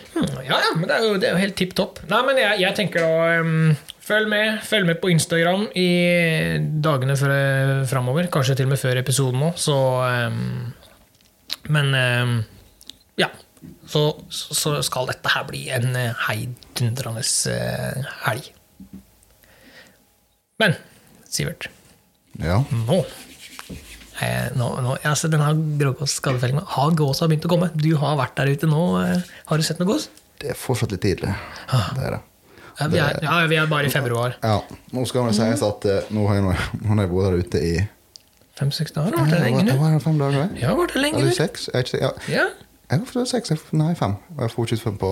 [0.44, 2.02] Ja, ja, men det er jo, det er jo helt tipp topp.
[2.12, 5.88] Nei, men jeg, jeg tenker da um, Følg med følg med på Instagram i
[6.84, 7.16] dagene
[7.88, 8.28] framover.
[8.34, 9.78] Kanskje til og med før episoden nå, så
[10.28, 10.74] um,
[11.72, 12.34] Men um,
[13.22, 13.30] ja.
[13.88, 14.02] Så,
[14.34, 18.48] så skal dette her bli en eh, heidundrende eh, helg.
[20.62, 20.74] Men
[21.32, 21.70] Sivert,
[22.42, 22.64] Ja.
[22.88, 23.04] nå
[24.22, 27.70] eh, nå, nå, altså Denne grågåsskadefellinga har gåsa begynt å komme.
[27.76, 28.82] Du har vært der ute nå.
[29.04, 30.10] eh, Har du sett noe gås?
[30.42, 31.34] Det er fortsatt litt tidlig.
[31.70, 31.92] Ah.
[31.96, 32.22] Det er det.
[32.80, 34.38] Ja, vi er, ja, vi er bare i februar.
[34.42, 34.62] Ja,
[34.96, 36.56] Nå skal det sies at eh, nå har jeg,
[36.88, 37.74] har vært der ute i
[38.58, 39.14] Fem-seks dager?
[39.16, 39.80] Har vært der lenge Det nå?
[39.82, 39.94] var
[40.32, 40.62] det det?
[40.62, 41.68] Ja, har vært der lenge Eller seks?
[41.74, 42.10] Jeg, ja.
[42.32, 42.48] Ja.
[42.90, 44.16] jeg har fått seks, nei fem.
[44.40, 45.12] Jeg får ikke fem på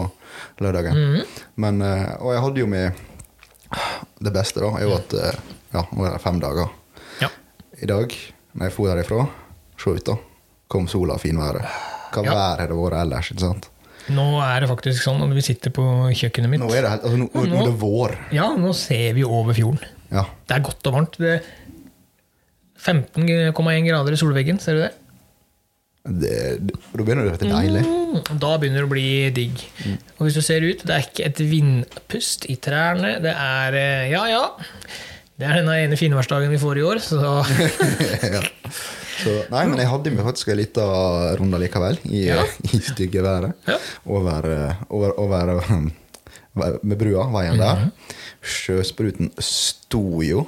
[0.64, 0.98] lørdagen.
[0.98, 1.38] Mhm.
[1.64, 3.06] Men, eh, og jeg hadde jo med
[4.20, 5.14] Det beste, da, er jo at
[5.74, 6.70] ja, nå er det fem dager.
[7.22, 7.30] ja.
[7.80, 8.16] I dag,
[8.60, 9.26] når jeg for derifra,
[9.80, 10.16] se ut, da.
[10.70, 11.64] Kom sola og finværet.
[12.14, 12.34] Hva Ja.
[12.34, 13.32] vær har det vært ellers?
[13.32, 13.70] ikke sant?
[14.10, 15.84] Nå er det faktisk sånn at vi sitter på
[16.18, 16.60] kjøkkenet mitt.
[16.62, 18.16] Nå er det, altså, nå, nå, nå er det vår.
[18.34, 19.84] Ja, nå ser vi over fjorden.
[20.12, 20.24] Ja.
[20.50, 21.20] Det er godt og varmt.
[21.22, 21.44] Er
[22.80, 24.94] 15,1 grader i solveggen, ser du det?
[26.10, 26.36] Det,
[26.74, 27.82] da begynner det å bli deilig.
[27.86, 29.64] Mm, da begynner det å bli digg.
[30.18, 33.18] Og hvis du ser ut, det er ikke et vindpust i trærne.
[33.22, 34.44] Det er eh, Ja, ja.
[35.40, 37.20] Det er denne ene finværsdagen vi får i år, så
[38.36, 38.42] ja.
[39.20, 40.92] Så, nei, men jeg hadde med faktisk en liten
[41.40, 42.44] runde likevel, i, Ja.
[42.76, 43.54] i stygge været.
[43.68, 43.78] Ja.
[44.08, 45.90] Over, eh, over, over um,
[46.84, 47.86] med brua, veien der.
[47.86, 48.16] Mhm.
[48.44, 50.46] Sjøspruten sto jo.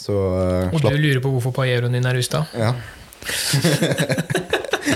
[0.00, 2.44] Så eh, Og du lurer på hvorfor pajeroen din er rusta?
[2.56, 2.72] ja.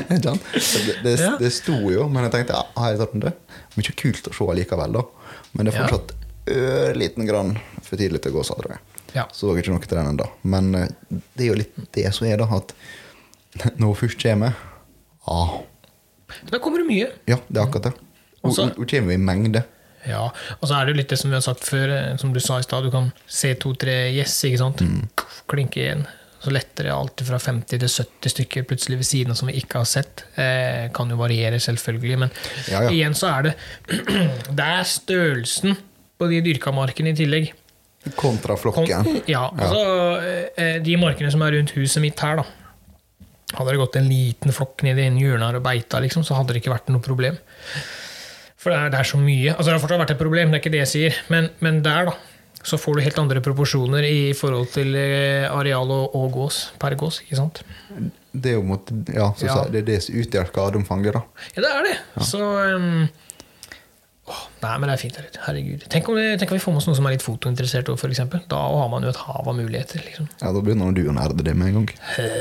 [0.09, 1.35] Det, det, Ja.
[1.39, 3.37] det sto jo, men jeg tenkte ja, har jeg tatt den død?
[3.77, 5.03] Mye kult å se likevel, da.
[5.53, 5.87] Men det er Ja.
[5.89, 6.15] fortsatt
[6.55, 8.79] ørliten grann for tidlig til å gå, sa jeg.
[9.15, 9.29] Ja.
[9.33, 10.27] Så ikke noe til den ennå.
[10.43, 10.89] Men eh,
[11.37, 12.75] det er jo litt det som er, da, at
[13.79, 14.57] når hun først kommer
[15.31, 15.61] ah,
[16.51, 17.13] Da kommer det mye.
[17.31, 17.95] Ja, det er akkurat det.
[18.43, 19.63] Hun, hun kommer i mengde.
[20.05, 20.27] Ja,
[20.59, 22.41] og så er det jo litt det som vi har sagt før, eh, som du
[22.43, 24.83] sa i stad, du kan se to-tre gjess, ikke sant?
[25.51, 26.05] Klinke igjen.
[26.45, 29.55] Så letter det alltid fra 50 til 70 stykker plutselig ved siden av som vi
[29.63, 30.27] ikke har sett.
[30.37, 32.35] Eh, kan jo variere, selvfølgelig, men
[32.69, 32.91] Ja, ja.
[32.93, 33.55] igjen så er det
[34.59, 35.79] Det er størrelsen
[36.21, 37.55] på de dyrka markene i tillegg.
[38.19, 39.05] Kontra flokken.
[39.07, 39.85] Kom, ja, altså
[40.61, 42.45] eh, De markene som er rundt huset mitt her, da.
[43.55, 46.53] Hadde det gått en liten flokk ned i en hjørne og beita, liksom, så hadde
[46.57, 47.37] det ikke vært noe problem.
[48.59, 49.53] For det er, det er så mye.
[49.55, 51.19] Altså Det har fortsatt vært et problem, det er ikke det jeg sier.
[51.31, 52.15] Men, men der, da,
[52.65, 56.97] så får du helt andre proporsjoner i forhold til eh, areal og, og gås per
[56.99, 57.21] gås.
[57.25, 57.61] ikke sant?
[58.35, 59.59] Det er jo mot, ja, så, Ja.
[59.71, 61.23] det er det som utgjør skadeomfanget, da.
[61.55, 61.95] Ja, det er det.
[62.27, 63.05] Så um,
[64.31, 65.17] åh, Nei, men det er fint.
[65.19, 65.39] Herregud.
[65.47, 65.83] Herregud.
[65.93, 67.99] Tenk om, vi, tenk om vi får med oss noen som er litt fotointeressert òg,
[68.01, 68.23] f.eks.
[68.49, 70.01] Da har man jo et hav av muligheter.
[70.07, 70.29] liksom.
[70.41, 71.91] Ja, Da begynner du å nerde det med en gang.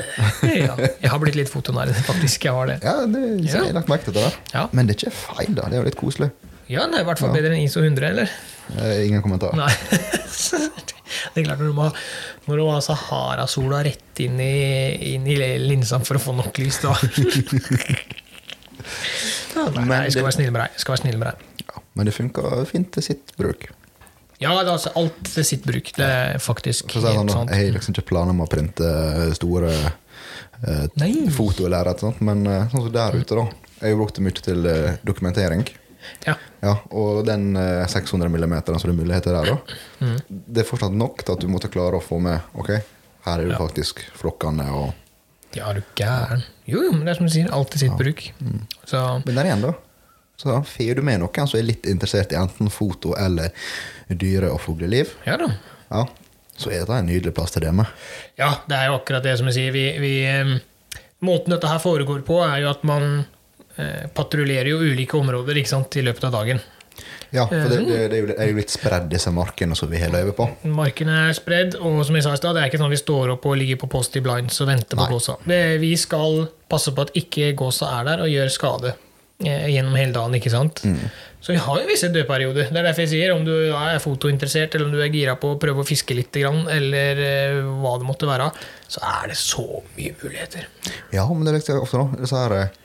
[0.63, 2.47] Ja, jeg har blitt litt fotonerd, faktisk.
[2.47, 2.77] Jeg har det.
[2.85, 4.39] Ja, det jeg har lagt merke til det der.
[4.55, 4.65] Ja.
[4.71, 5.67] Men det er ikke feil, da.
[5.67, 6.31] Det er jo litt koselig.
[6.71, 8.31] Ja, det er i hvert fall bedre enn ISO 100, eller?
[8.79, 9.51] Eh, ingen kommentar.
[9.59, 9.71] Nei.
[11.33, 11.85] Det er klart når du må,
[12.47, 16.57] når du må ha Sahara-sola rett inn i, inn i linsa for å få nok
[16.61, 16.93] lys, da.
[19.53, 20.73] Ja, nei, nei, jeg skal være snill med deg.
[20.73, 21.72] Jeg skal være snill med deg.
[21.93, 23.67] Ja, men det funker fint til sitt bruk.
[24.41, 25.91] Ja, det er altså alt til sitt bruk.
[25.95, 27.49] Det er faktisk Så det sånn, helt sant.
[27.53, 28.89] jeg har liksom ikke planer om å printe
[29.37, 29.69] store
[30.65, 30.87] eh,
[31.37, 33.45] fotolerret, men eh, sånn som der ute, da.
[33.83, 35.63] Jeg har brukt det mye til eh, dokumentering.
[36.25, 36.33] Ja.
[36.63, 40.17] Ja, og den eh, 600 mm som det er mulighet til der, da, Mm.
[40.27, 42.73] det er fortsatt nok til at du måtte klare å få med Ok,
[43.23, 44.91] her er jo faktisk flokkene og
[45.55, 46.41] ja, du gæren?
[46.65, 48.23] Jo, jo, men det er som du sier, alt til sitt bruk.
[48.41, 48.63] Mm.
[48.89, 49.73] Så Men der igjen, da.
[50.43, 53.53] Så får du med noen som er litt interessert i enten foto eller
[54.09, 55.15] dyre- og fugleliv.
[55.25, 55.53] ja da.
[55.93, 56.07] Ja,
[56.57, 57.85] så er dette en nydelig plass til det med.
[58.39, 59.73] Ja, det er jo akkurat det som jeg sier.
[59.75, 63.23] Vi, vi, eh, måten dette her foregår på, er jo at man
[63.77, 66.61] eh, patruljerer jo ulike områder ikke sant, i løpet av dagen.
[67.33, 69.89] Ja, for det, det, det er, jo, det er jo litt spredd, disse markene som
[69.89, 70.45] vi har løyve på.
[70.69, 73.33] Markene er spredd, og som jeg sa i stad, det er ikke sånn vi står
[73.33, 75.39] opp og ligger på post i blinds og venter på gåsa.
[75.81, 79.01] Vi skal passe på at ikke gåsa er der og gjør skade eh,
[79.41, 80.35] gjennom hele dagen.
[80.37, 80.83] ikke sant?
[80.85, 80.99] Mm.
[81.43, 82.69] Så vi har jo visse dødperioder.
[82.71, 85.53] Det er derfor jeg sier om du er fotointeressert, eller om du er gira på
[85.55, 88.47] å prøve å fiske litt, eller eh, hva det måtte være,
[88.87, 89.65] så er det så
[89.97, 90.69] mye muligheter.
[91.11, 92.79] Ja, men det er ofte nå, disse her eh,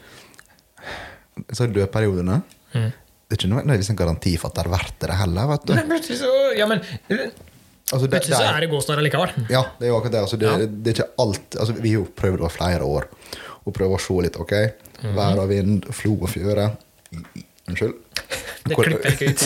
[1.48, 2.90] disse her dødperiodene Mm.
[2.92, 5.70] Det er ikke nødvendigvis en garanti for at det er verdt det heller, vet du.
[5.72, 7.30] Men plutselig så, ja, men, eh,
[7.88, 9.30] Altså, det, plutselig så er det gås der allikevel.
[9.48, 10.20] Ja, det er jo akkurat det.
[10.20, 10.66] Altså, det, Ja.
[10.68, 13.06] det er ikke alt altså, Vi har jo prøvd over flere år
[13.64, 14.36] å prøve å se litt.
[14.36, 14.52] ok?
[14.98, 15.14] Mhm.
[15.16, 16.70] Vær og vind, flo og fjøre.
[17.68, 17.94] Unnskyld.
[18.68, 19.42] Det klipper ikke ut.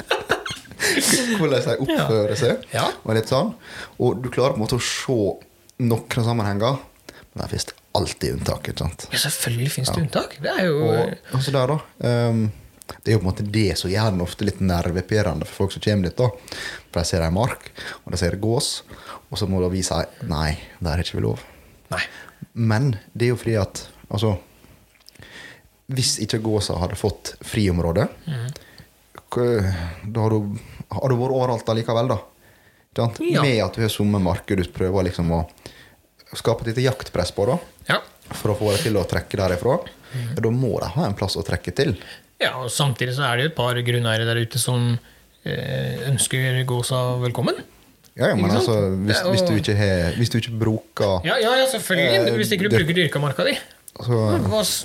[1.40, 2.64] Hvordan de oppfører seg.
[2.74, 2.86] Ja.
[3.04, 3.52] Og litt sånn.
[4.00, 5.18] Og du klarer på en måte å se
[5.80, 8.70] noen sammenhenger, men der finnes det alltid unntak.
[8.70, 9.06] ikke sant?
[9.12, 10.38] Ja, selvfølgelig finnes det unntak.
[10.42, 11.78] Det er jo Og altså der da
[12.30, 12.42] um,
[12.90, 15.76] Det er jo på en måte det som gjør den ofte litt nervepirrende for folk
[15.76, 16.18] som kommer dit.
[16.18, 16.28] da
[16.90, 17.70] For de ser en mark,
[18.04, 18.72] og de ser gås,
[19.30, 21.44] og så må de vi si nei, der er ikke vi lov.
[21.94, 22.02] Nei.
[22.54, 24.36] Men det er jo fordi at altså,
[25.90, 28.44] Hvis ikke gåsa hadde fått friområde, mm.
[29.34, 30.58] da hadde hun
[31.00, 32.20] vært overalt allikevel, da.
[32.98, 33.42] Ja.
[33.42, 35.44] Med at du har somme marked du prøver liksom å
[36.34, 37.58] skape et lite jaktpress på, da.
[37.90, 37.98] Ja.
[38.30, 39.80] For å få det til å trekke derifra.
[40.10, 40.30] Mm.
[40.42, 41.92] da må de ha en plass å trekke til.
[42.42, 44.96] ja, og samtidig så er det jo et par grunneiere der ute som
[45.44, 47.60] eh, ønsker gåsa velkommen.
[48.18, 48.74] Ja, ja, men altså,
[49.06, 49.36] hvis, ja, og...
[49.36, 52.16] hvis, du ikke har, hvis du ikke bruker Ja, ja, ja selvfølgelig.
[52.18, 53.54] Eh, hvis ikke du bruker dyrkamarka di,
[53.98, 54.18] så,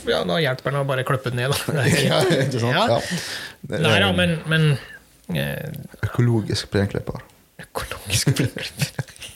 [0.09, 1.53] ja, da hjelper den å bare klippe den ned.
[1.53, 1.85] Da.
[2.09, 2.75] Ja, ikke sant?
[2.75, 2.85] Ja.
[2.89, 3.79] Ja.
[3.85, 4.69] Nei da, men, men
[5.33, 5.69] eh,
[6.07, 7.21] Økologisk plenklipper.
[7.61, 8.95] Økologisk plenklipper.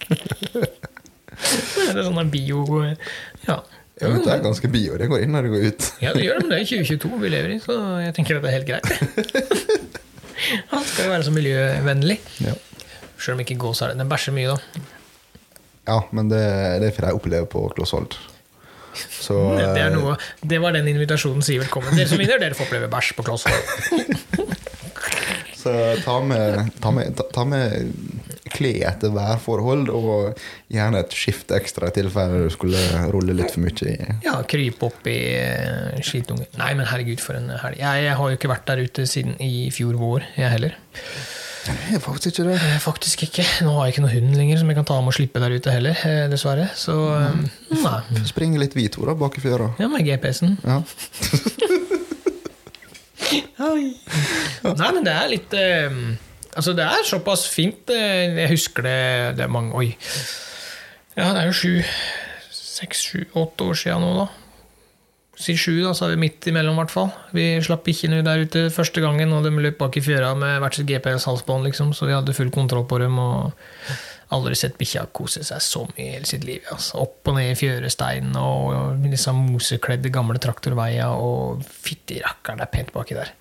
[1.39, 2.63] det er sånn bio...
[3.47, 3.61] Ja.
[3.99, 4.95] Ja, men det er ganske bio.
[4.99, 5.87] Det går inn når det går ut.
[5.99, 8.45] ja, det gjør det, men det er 2022 vi lever i, så jeg tenker at
[8.45, 8.87] det er helt greit.
[10.71, 12.15] Han skal jo være så miljøvennlig.
[12.45, 12.53] Ja,
[13.19, 13.99] Selv om ikke gås er det.
[13.99, 14.83] Den bæsjer mye, da.
[15.89, 16.43] ja men det,
[16.85, 18.15] det får de oppleve på Klosshold.
[18.93, 21.95] Så Det, er eh, noe, det var den invitasjonen sier velkommen.
[21.97, 23.45] Dere som vinner, dere får oppleve bæsj på kloss.
[25.59, 25.73] Så
[26.05, 27.91] ta med, ta med, ta, med
[28.55, 30.39] kle etter værforhold, og
[30.71, 32.79] gjerne et skift ekstra i tilfelle du skulle
[33.11, 35.17] rulle litt for mye i Ja, krype opp i
[35.99, 36.05] skitungen.
[36.09, 36.47] skitunge.
[36.61, 37.81] Nei, men herregud, for en helg.
[37.81, 40.79] Jeg, jeg har jo ikke vært der ute siden i fjor vår, jeg heller.
[41.69, 42.55] Det er faktisk ikke det.
[42.57, 43.43] Eh, Faktisk ikke.
[43.65, 45.55] Nå har jeg ikke noen hund lenger som jeg kan ta med og slippe der
[45.55, 46.69] ute heller, eh, dessverre.
[46.77, 47.43] Så mm.
[47.83, 48.23] nei.
[48.29, 49.71] Spring litt vi to da, bak i fjøra.
[49.81, 50.57] Ja, med GPS-en.
[50.65, 50.81] Ja.
[53.59, 55.91] Nei, men det er litt eh,
[56.55, 57.91] Altså, det er såpass fint.
[57.93, 58.99] eh, jeg husker det
[59.37, 59.89] Det er mange Oi.
[61.17, 61.73] Ja, det er jo sju
[62.55, 64.27] Seks, sju, åtte år siden nå, da.
[65.39, 67.11] Si sju, da, så er vi midt imellom, i hvert fall.
[67.31, 70.75] Vi slapp bikkjene der ute første gangen, og de løp bak i fjøra med hvert
[70.75, 73.15] sitt GPS-halsbånd, liksom, så vi hadde full kontroll på dem.
[73.23, 73.53] og
[74.35, 76.67] Aldri sett bikkja kose seg så mye i hele sitt liv.
[76.69, 76.99] Altså.
[77.01, 81.15] Opp og ned i fjøresteinen og, disse mosekledde gamle traktorveier.
[81.15, 83.31] Og fytti rakkeren, det er pent baki der.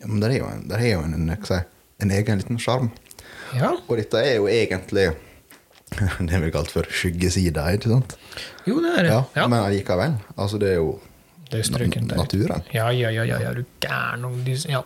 [0.00, 1.60] Ja, men der er jo en, der er jo en, si,
[2.06, 2.88] en egen liten sjarm.
[3.58, 5.10] Ja, Og dette er jo egentlig
[6.30, 8.16] det vi kalte for skyggesida, ikke sant?
[8.64, 9.10] jo, det er det.
[9.12, 10.16] Ja, Ja, Men allikevel.
[10.38, 10.94] Altså, det er jo
[11.52, 12.22] det strøkent der.
[12.22, 12.64] naturen.
[12.74, 14.26] Ja, ja, ja, ja, ja, du gæren
[14.70, 14.82] Ja.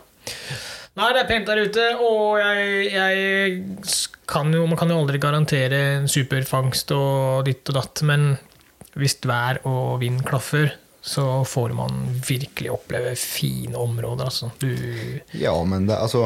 [0.97, 3.93] Nei, det er pent der ute, og jeg, jeg
[4.27, 8.31] kan jo Man kan jo aldri garantere en superfangst og ditt og datt, men
[8.97, 10.71] hvis vær og vind klaffer,
[11.05, 14.49] så får man virkelig oppleve fine områder, altså.
[14.59, 14.73] Du
[15.37, 16.25] Ja, men det altså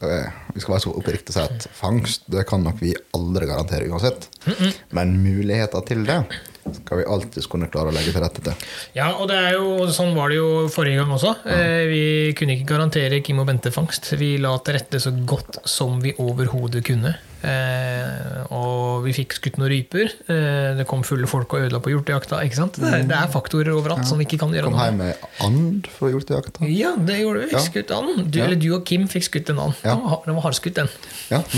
[0.00, 3.46] eh, Vi skal være så oppriktige og si at fangst det kan nok vi aldri
[3.46, 4.30] garantere uansett.
[4.96, 6.22] Men muligheter til det
[6.80, 8.66] skal vi alltids kunne klare å legge til rette til.
[8.96, 11.34] Ja, og det er jo, sånn var det jo forrige gang også.
[11.46, 11.84] Ja.
[11.90, 12.02] vi
[12.38, 14.12] kunne ikke garantere Kim og Bente-fangst.
[14.18, 17.14] Vi la til rette så godt som vi overhodet kunne.
[17.46, 20.08] Eh, og vi fikk skutt noen ryper.
[20.32, 22.40] Eh, det kom fulle folk og ødela på hjortejakta.
[22.42, 22.78] ikke sant?
[22.80, 25.14] Det, er- det er faktorer overalt som vi ikke kan gjøre Kom noe hjem med.
[25.20, 26.66] med and fra hjortejakta.
[26.72, 27.52] Ja, det gjorde vi.
[27.52, 27.62] Ja.
[27.62, 28.30] skutt and.
[28.32, 28.44] Du, Ja.
[28.48, 29.74] Eller du og Kim fikk skutt en and.
[29.84, 29.94] Ja.
[30.26, 30.88] Den var, hardskutt, den.
[31.30, 31.42] Ja.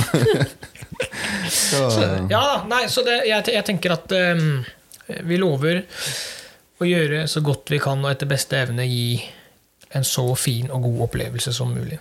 [1.49, 1.85] så,
[2.31, 4.65] Ja, nei, så det, jeg, jeg tenker at ehm,
[5.09, 5.83] vi lover
[6.79, 9.19] å gjøre så godt vi kan og etter beste evne gi
[9.97, 11.99] en så fin og god opplevelse som mulig.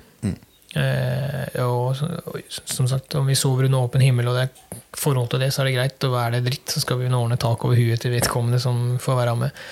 [0.78, 1.96] Eh, og,
[2.28, 5.54] og som sagt, om vi sover under åpen himmel, og det er forhold til det,
[5.54, 6.08] så er det greit.
[6.08, 9.22] Og er det dritt, så skal vi ordne tak over huet til vedkommende som får
[9.22, 9.64] være med.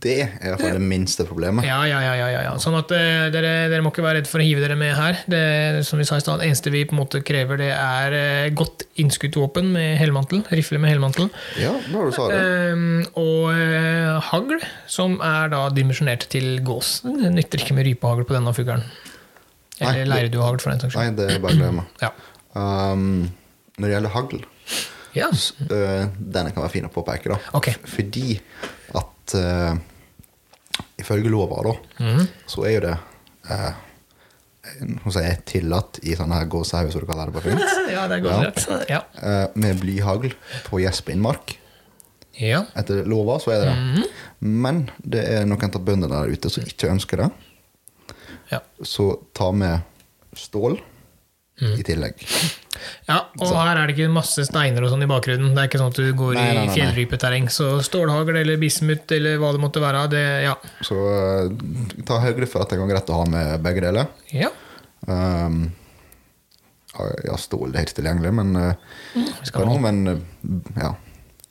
[0.00, 1.64] Det er i hvert fall det minste problemet.
[1.66, 2.52] Ja, ja, ja, ja, ja, ja.
[2.62, 5.18] Sånn at uh, dere, dere må ikke være redd for å hive dere med her.
[5.28, 5.40] Det,
[5.84, 8.86] som vi sa i stad, eneste vi på en måte krever, det er uh, godt
[9.02, 10.40] innskutt våpen med helmantel.
[10.54, 11.28] Rifle med helmantel.
[11.60, 12.38] Ja, bra du sa det.
[12.40, 12.86] Ehm,
[13.20, 14.56] og eh, hagl,
[14.90, 17.00] som er da dimensjonert til gås.
[17.04, 18.86] Det nytter ikke med rypehagl på denne fuglen.
[19.80, 21.86] Eller leirduehagl, for den saks Nei, det er bare å glemme.
[22.04, 22.10] Ja.
[22.56, 23.28] Um,
[23.78, 24.40] når det gjelder hagl,
[25.14, 25.28] ja.
[25.32, 27.38] s- øh, den kan være fin å påpeke, da.
[27.56, 27.76] Okay.
[27.88, 28.34] Fordi
[29.30, 32.26] at øh, ifølge lova, da, mm.
[32.46, 32.96] så er jo det
[33.50, 33.72] uh,
[35.16, 37.62] jeg tillatt i sånne her gåsehauger, som du kaller det på fint,
[37.94, 38.24] ja, det er Ja.
[38.26, 38.90] godt rett.
[38.90, 39.00] Ja.
[39.16, 40.34] Uh, med blyhagl
[40.68, 41.56] på gjesp innmark.
[42.40, 42.64] ja.
[42.76, 44.04] Etter lova så er det det.
[44.40, 47.30] Men det er noen av bøndene der ute som ikke ønsker det.
[48.50, 48.60] Ja.
[48.82, 49.80] Så ta med
[50.36, 50.78] stål
[51.60, 52.22] i tillegg.
[53.10, 55.52] ja, og her er det ikke masse steiner og sånn i bakgrunnen.
[55.54, 57.50] Det er ikke sånn at du går Nei, nei, nei, i fjellrypeterreng.
[57.52, 60.56] Så stålhagl eller bismut eller hva det måtte være, det Ja.
[60.86, 61.52] Så uh,
[62.08, 64.10] ta høyde for at det kan greit å ha med begge deler.
[64.32, 64.52] ja.
[65.08, 65.70] Um,
[67.24, 70.18] ja, stål er helt tilgjengelig, men uh, mm, kan også, men uh,
[70.76, 70.90] ja.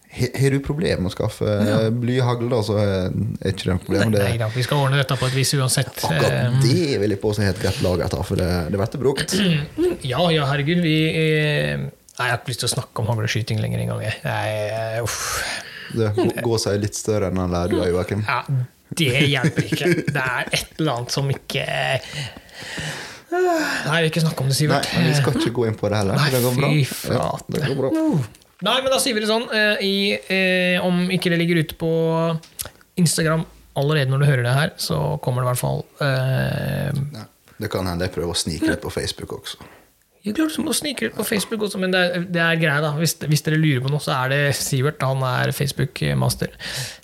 [0.09, 1.75] Har du problemer med å skaffe ja.
[1.93, 4.13] blyhagl, da, så er er ikke det noe problem.
[4.15, 5.91] Nei, Nei da, vi skal ordne dette på et vis uansett.
[6.01, 9.37] akkurat Eh, det vil jeg påstå er et greit ta, for det, det blir brukt.
[10.09, 10.81] Ja, ja, herregud.
[10.81, 11.85] Vi eh,
[12.19, 14.01] Nei, jeg har ikke lyst til å snakke om hagleskyting lenger engang.
[14.25, 15.21] Nei, eh, uff.
[15.95, 16.09] Det
[16.43, 18.25] går seg litt større enn den der du har, Joakim.
[18.27, 18.41] Ja,
[18.99, 19.93] det hjelper ikke.
[20.09, 21.63] Det er et eller annet som ikke
[23.29, 24.91] Nei, jeg vil ikke snakke om det, Nei, Sivert.
[24.97, 26.17] men vi skal ikke gå inn på det heller.
[26.17, 26.69] Nei, det går bra.
[26.89, 27.91] fy Ja, det går bra.
[28.65, 29.45] Nei, men da sier vi det sånn.
[29.55, 29.93] eh, I,
[30.27, 31.91] eh, om ikke det ligger ute på
[32.99, 33.45] Instagram
[33.79, 37.27] allerede når du hører det her, så kommer det i hvert fall eh,
[37.59, 39.59] det kan hende jeg prøver å snike litt på Facebook også.
[40.23, 42.79] Jeg klart som å snike litt på Facebook også, men det er, det er greia,
[42.83, 42.89] da.
[42.99, 44.99] Hvis, hvis dere lurer på noe, så er det Sivert.
[45.07, 46.51] Han er Facebook-master.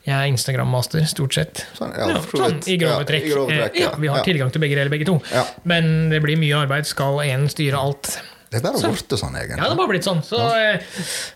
[0.04, 1.64] Jeg er Instagram-master, stort sett.
[1.78, 2.60] Sånn, ja, ja, sånn.
[2.72, 3.28] I grove trekk.
[3.28, 5.16] i grove trekk, Eh, vi har tilgang til begge deler, begge to.
[5.64, 6.88] Men det blir mye arbeid.
[6.92, 8.18] Skal én styre alt?
[8.62, 9.58] Det er bare Så- blitt sånn, egentlig.
[9.58, 10.24] Ja, det har bare blitt sånn.
[10.26, 10.80] Så, ja.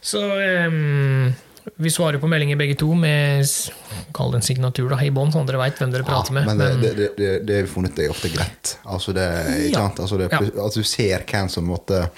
[0.01, 0.21] så
[0.67, 1.33] um,
[1.77, 3.45] vi svarer på meldinger begge to med
[4.15, 6.45] Kall det en signatur da, i bånn, sånn dere veit hvem dere prater med.
[6.49, 8.77] men det, det, det, det, har funnet det er ofte greit.
[8.89, 9.25] Altså det,
[9.67, 9.83] ikke Ja.
[9.87, 9.99] sant?
[9.99, 10.39] Altså det, Ja.
[10.63, 12.09] altså du ser hvem som måtte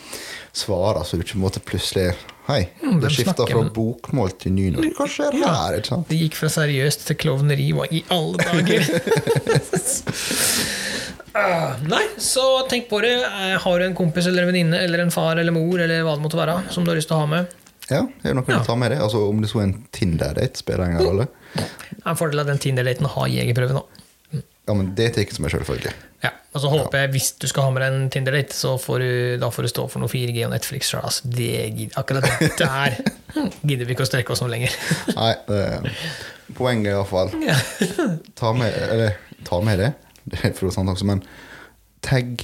[0.54, 2.14] svare, så du ikke måtte plutselig
[2.48, 4.98] Hei, Mm, det skifta fra bokmål til nynorsk.
[4.98, 5.76] Hva skjer her?
[5.78, 6.08] ikke sant?
[6.10, 7.68] det gikk fra seriøst til klovneri.
[7.72, 8.82] Hva i alle dager?
[11.34, 13.14] Ah, Nei, så tenk på det.
[13.24, 16.18] Eh, Har du en kompis eller en venninne eller en far eller mor eller hva
[16.18, 17.58] det måtte være, som du har lyst til å ha med,
[17.92, 18.60] Ja, er det noe Ja.
[18.60, 19.00] du tar med deg?
[19.04, 21.28] Altså, om det så er en Tinder-date, spiller ingen rolle.
[22.06, 23.84] en fordel at den Tinder-daten har jegerprøve nå.
[24.68, 25.92] Ja, men det tar jeg ikke som en selvfølge.
[26.24, 29.00] Ja, Og så håper jeg, hvis du skal ha med deg en Tinder-date, så får
[29.00, 31.02] du, da får du stå for noe 4G og Netflix sjøl.
[31.04, 32.24] Altså, det gid- akkurat
[32.60, 32.98] der
[33.68, 34.72] gidder vi ikke å strekke oss noe lenger.
[35.16, 35.92] Nei, det,
[36.56, 37.32] poenget er iallfall
[38.36, 39.16] Ta med Eller
[39.48, 39.94] ta med det,
[40.26, 41.24] det er for sant også, men
[42.06, 42.44] tagg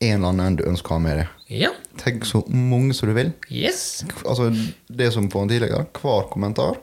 [0.00, 1.30] en eller annen du ønsker å ha med deg.
[1.64, 1.70] Ja.
[1.98, 3.32] Tagg så mange som du vil.
[3.50, 4.04] Yes.
[4.22, 4.50] Altså,
[4.90, 6.76] det som på en tidligere, hver kommentar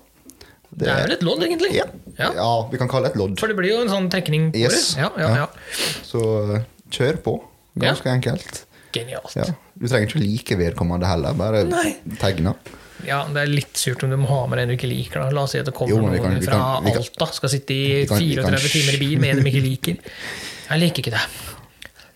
[0.75, 1.69] Det er vel et lodd, egentlig.
[1.77, 1.85] ja.
[2.19, 2.31] Ja.
[2.35, 3.37] ja, vi kan kalle det et lodd.
[3.39, 4.95] For det blir jo en sånn tekning på Yes.
[4.95, 5.05] det.
[5.05, 5.45] Ja, ja, Ja.
[5.45, 5.99] ja.
[6.03, 6.23] Så
[6.57, 7.35] eh, kjør på.
[7.79, 8.65] Ganske enkelt.
[8.95, 9.31] Genialt.
[9.35, 9.45] Ja.
[9.75, 11.63] Du trenger ikke like vedkommende heller, bare
[12.19, 12.53] tegna.
[13.03, 15.19] Ja, Det er litt surt om du må ha med en du ikke liker.
[15.19, 15.29] Da.
[15.35, 17.49] La oss si at det kommer Jo, men noen kan- fra kan- kan- Alta, skal
[17.49, 19.95] sitte i kan- vi kan- 34 timer i bil med en de ikke liker.
[20.69, 21.25] Jeg liker ikke det.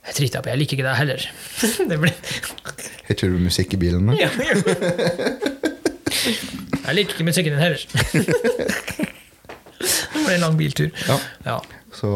[0.10, 1.22] Jeg driter på, jeg liker ikke det heller.
[1.90, 2.14] Det blir
[3.10, 4.10] Har det musikk i bilen?
[4.18, 4.56] ja, ja.
[6.90, 7.84] Jeg liker ikke musikken din heller.
[9.80, 10.90] Det blir en lang biltur.
[11.08, 11.20] Ja.
[11.46, 11.60] Ja,
[11.94, 12.10] Så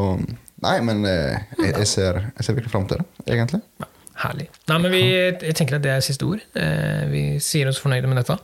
[0.64, 3.06] Nei, men eh, jeg, jeg, ser, jeg ser virkelig fram til det,
[3.36, 3.60] egentlig.
[3.84, 3.86] ja,
[4.24, 4.48] Herlig.
[4.72, 6.42] Nei, men vi, jeg tenker at det er siste ord.
[6.56, 8.38] Eh, Vi sier oss fornøyde med dette.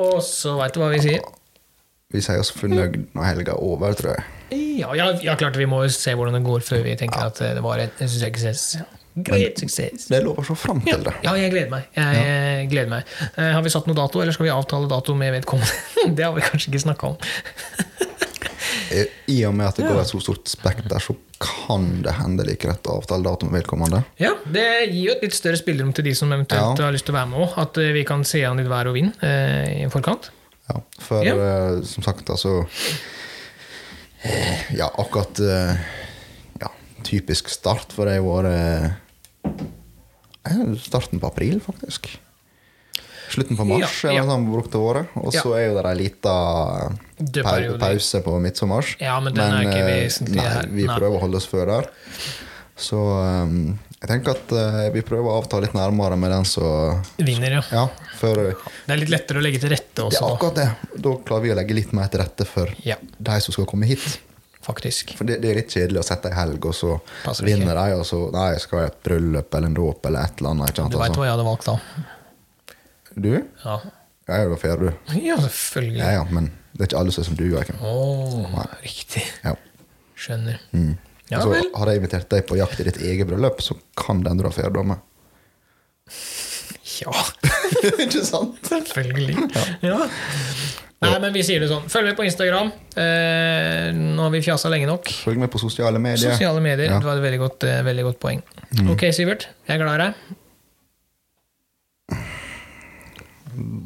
[0.00, 1.22] Og så veit du hva vi sier.
[2.14, 4.24] Vi sier oss fornøyd når helga er over, tror jeg.
[4.80, 7.40] Ja, ja, ja, klart vi må jo se hvordan det går før vi tenker at
[7.42, 8.76] det var et suksess.
[9.14, 10.08] Great success.
[10.10, 11.12] Det lover så fram til det.
[11.22, 11.84] ja, jeg gleder meg.
[11.94, 13.12] Jeg, jeg gleder meg.
[13.38, 15.70] Eh, Har vi satt noe dato, eller skal vi avtale dato med vedkommende?
[16.18, 17.18] Det har vi kanskje ikke snakka om.
[18.94, 22.44] Eh, I og med at det går et så stort spekter, så kan det hende
[22.46, 24.04] like rett avtale dato med vedkommende.
[24.22, 26.84] Ja, Det gir jo et litt større spillerom til de som eventuelt Ja.
[26.86, 27.58] har lyst til å være med òg.
[27.58, 30.30] At eh, vi kan se an litt vær og vind eh, i forkant.
[30.70, 31.34] Ja, for Ja.
[31.34, 32.62] eh, som sagt, altså
[34.24, 35.76] eh, Ja, akkurat eh,
[36.60, 36.68] ja,
[37.04, 38.92] typisk start for det har vært
[40.84, 42.14] starten på april, faktisk.
[43.30, 44.24] Slutten på mars Ja, ja.
[44.28, 45.14] sånn året.
[45.20, 46.34] Og så er jo det ei lita
[47.80, 48.96] pause på midtsommers.
[49.00, 50.68] Ja, men den er ikke eh, vesentlig nei, her.
[50.70, 50.98] vi Nei.
[50.98, 51.90] prøver å holde oss før der.
[52.76, 57.00] Så um, jeg tenker at uh, vi prøver å avta litt nærmere med den som
[57.22, 57.62] Vinner, ja.
[57.70, 57.84] Ja,
[58.18, 61.00] for Det er litt lettere å legge til rette også, Ja, akkurat det.
[61.06, 63.86] Da klarer vi å legge litt mer til rette for Ja, de som skal komme
[63.88, 64.18] hit.
[64.64, 65.14] faktisk.
[65.18, 67.98] For det, det er litt kjedelig å sette ei helg, og så Passer vinner de,
[68.00, 70.74] og så Nei, jeg skal ha et bryllup eller en dåp eller et eller annet.
[70.74, 71.20] Du veit altså.
[71.20, 71.78] hva jeg hadde valgt da?
[73.14, 73.30] Du?
[73.64, 73.78] Ja,
[74.28, 74.90] Jeg er fair, du.
[75.28, 76.00] ja selvfølgelig.
[76.00, 77.44] Ja, ja, men det er ikke alle som er som du.
[77.50, 77.80] Joakim.
[77.84, 79.22] Å, riktig.
[79.44, 79.54] Ja.
[80.18, 80.60] Skjønner.
[80.74, 80.94] Mm.
[81.32, 81.68] Ja så vel.
[81.74, 84.72] Har jeg invitert deg på jakt i ditt eget bryllup, så kan den endre fair
[84.74, 84.98] dame.
[87.00, 87.14] Ja,
[88.04, 88.58] ikke sant?
[88.68, 89.48] selvfølgelig.
[89.82, 90.02] Ja.
[91.04, 91.84] Nei, men vi sier det sånn.
[91.92, 92.70] Følg med på Instagram.
[93.00, 95.10] Eh, nå har vi fjasa lenge nok.
[95.24, 96.32] Følg med på sosiale medier.
[96.32, 96.88] Sosiale medier.
[96.88, 96.96] Ja.
[96.96, 97.02] Mm.
[97.04, 98.40] Det var et veldig godt, eh, veldig godt poeng.
[98.94, 99.48] Ok, Sivert.
[99.68, 100.38] Jeg er glad i deg.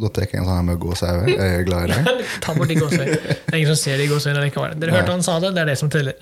[0.02, 1.28] Da tar jeg en sånn her med gåsehud.
[1.34, 2.24] Jeg er glad i deg.
[2.44, 3.20] Ta bort de gåsehøyene.
[3.20, 4.78] Det er ingen som ser de gåsehøyene likevel.
[4.80, 6.16] Dere hørte han sa det, det er det som teller.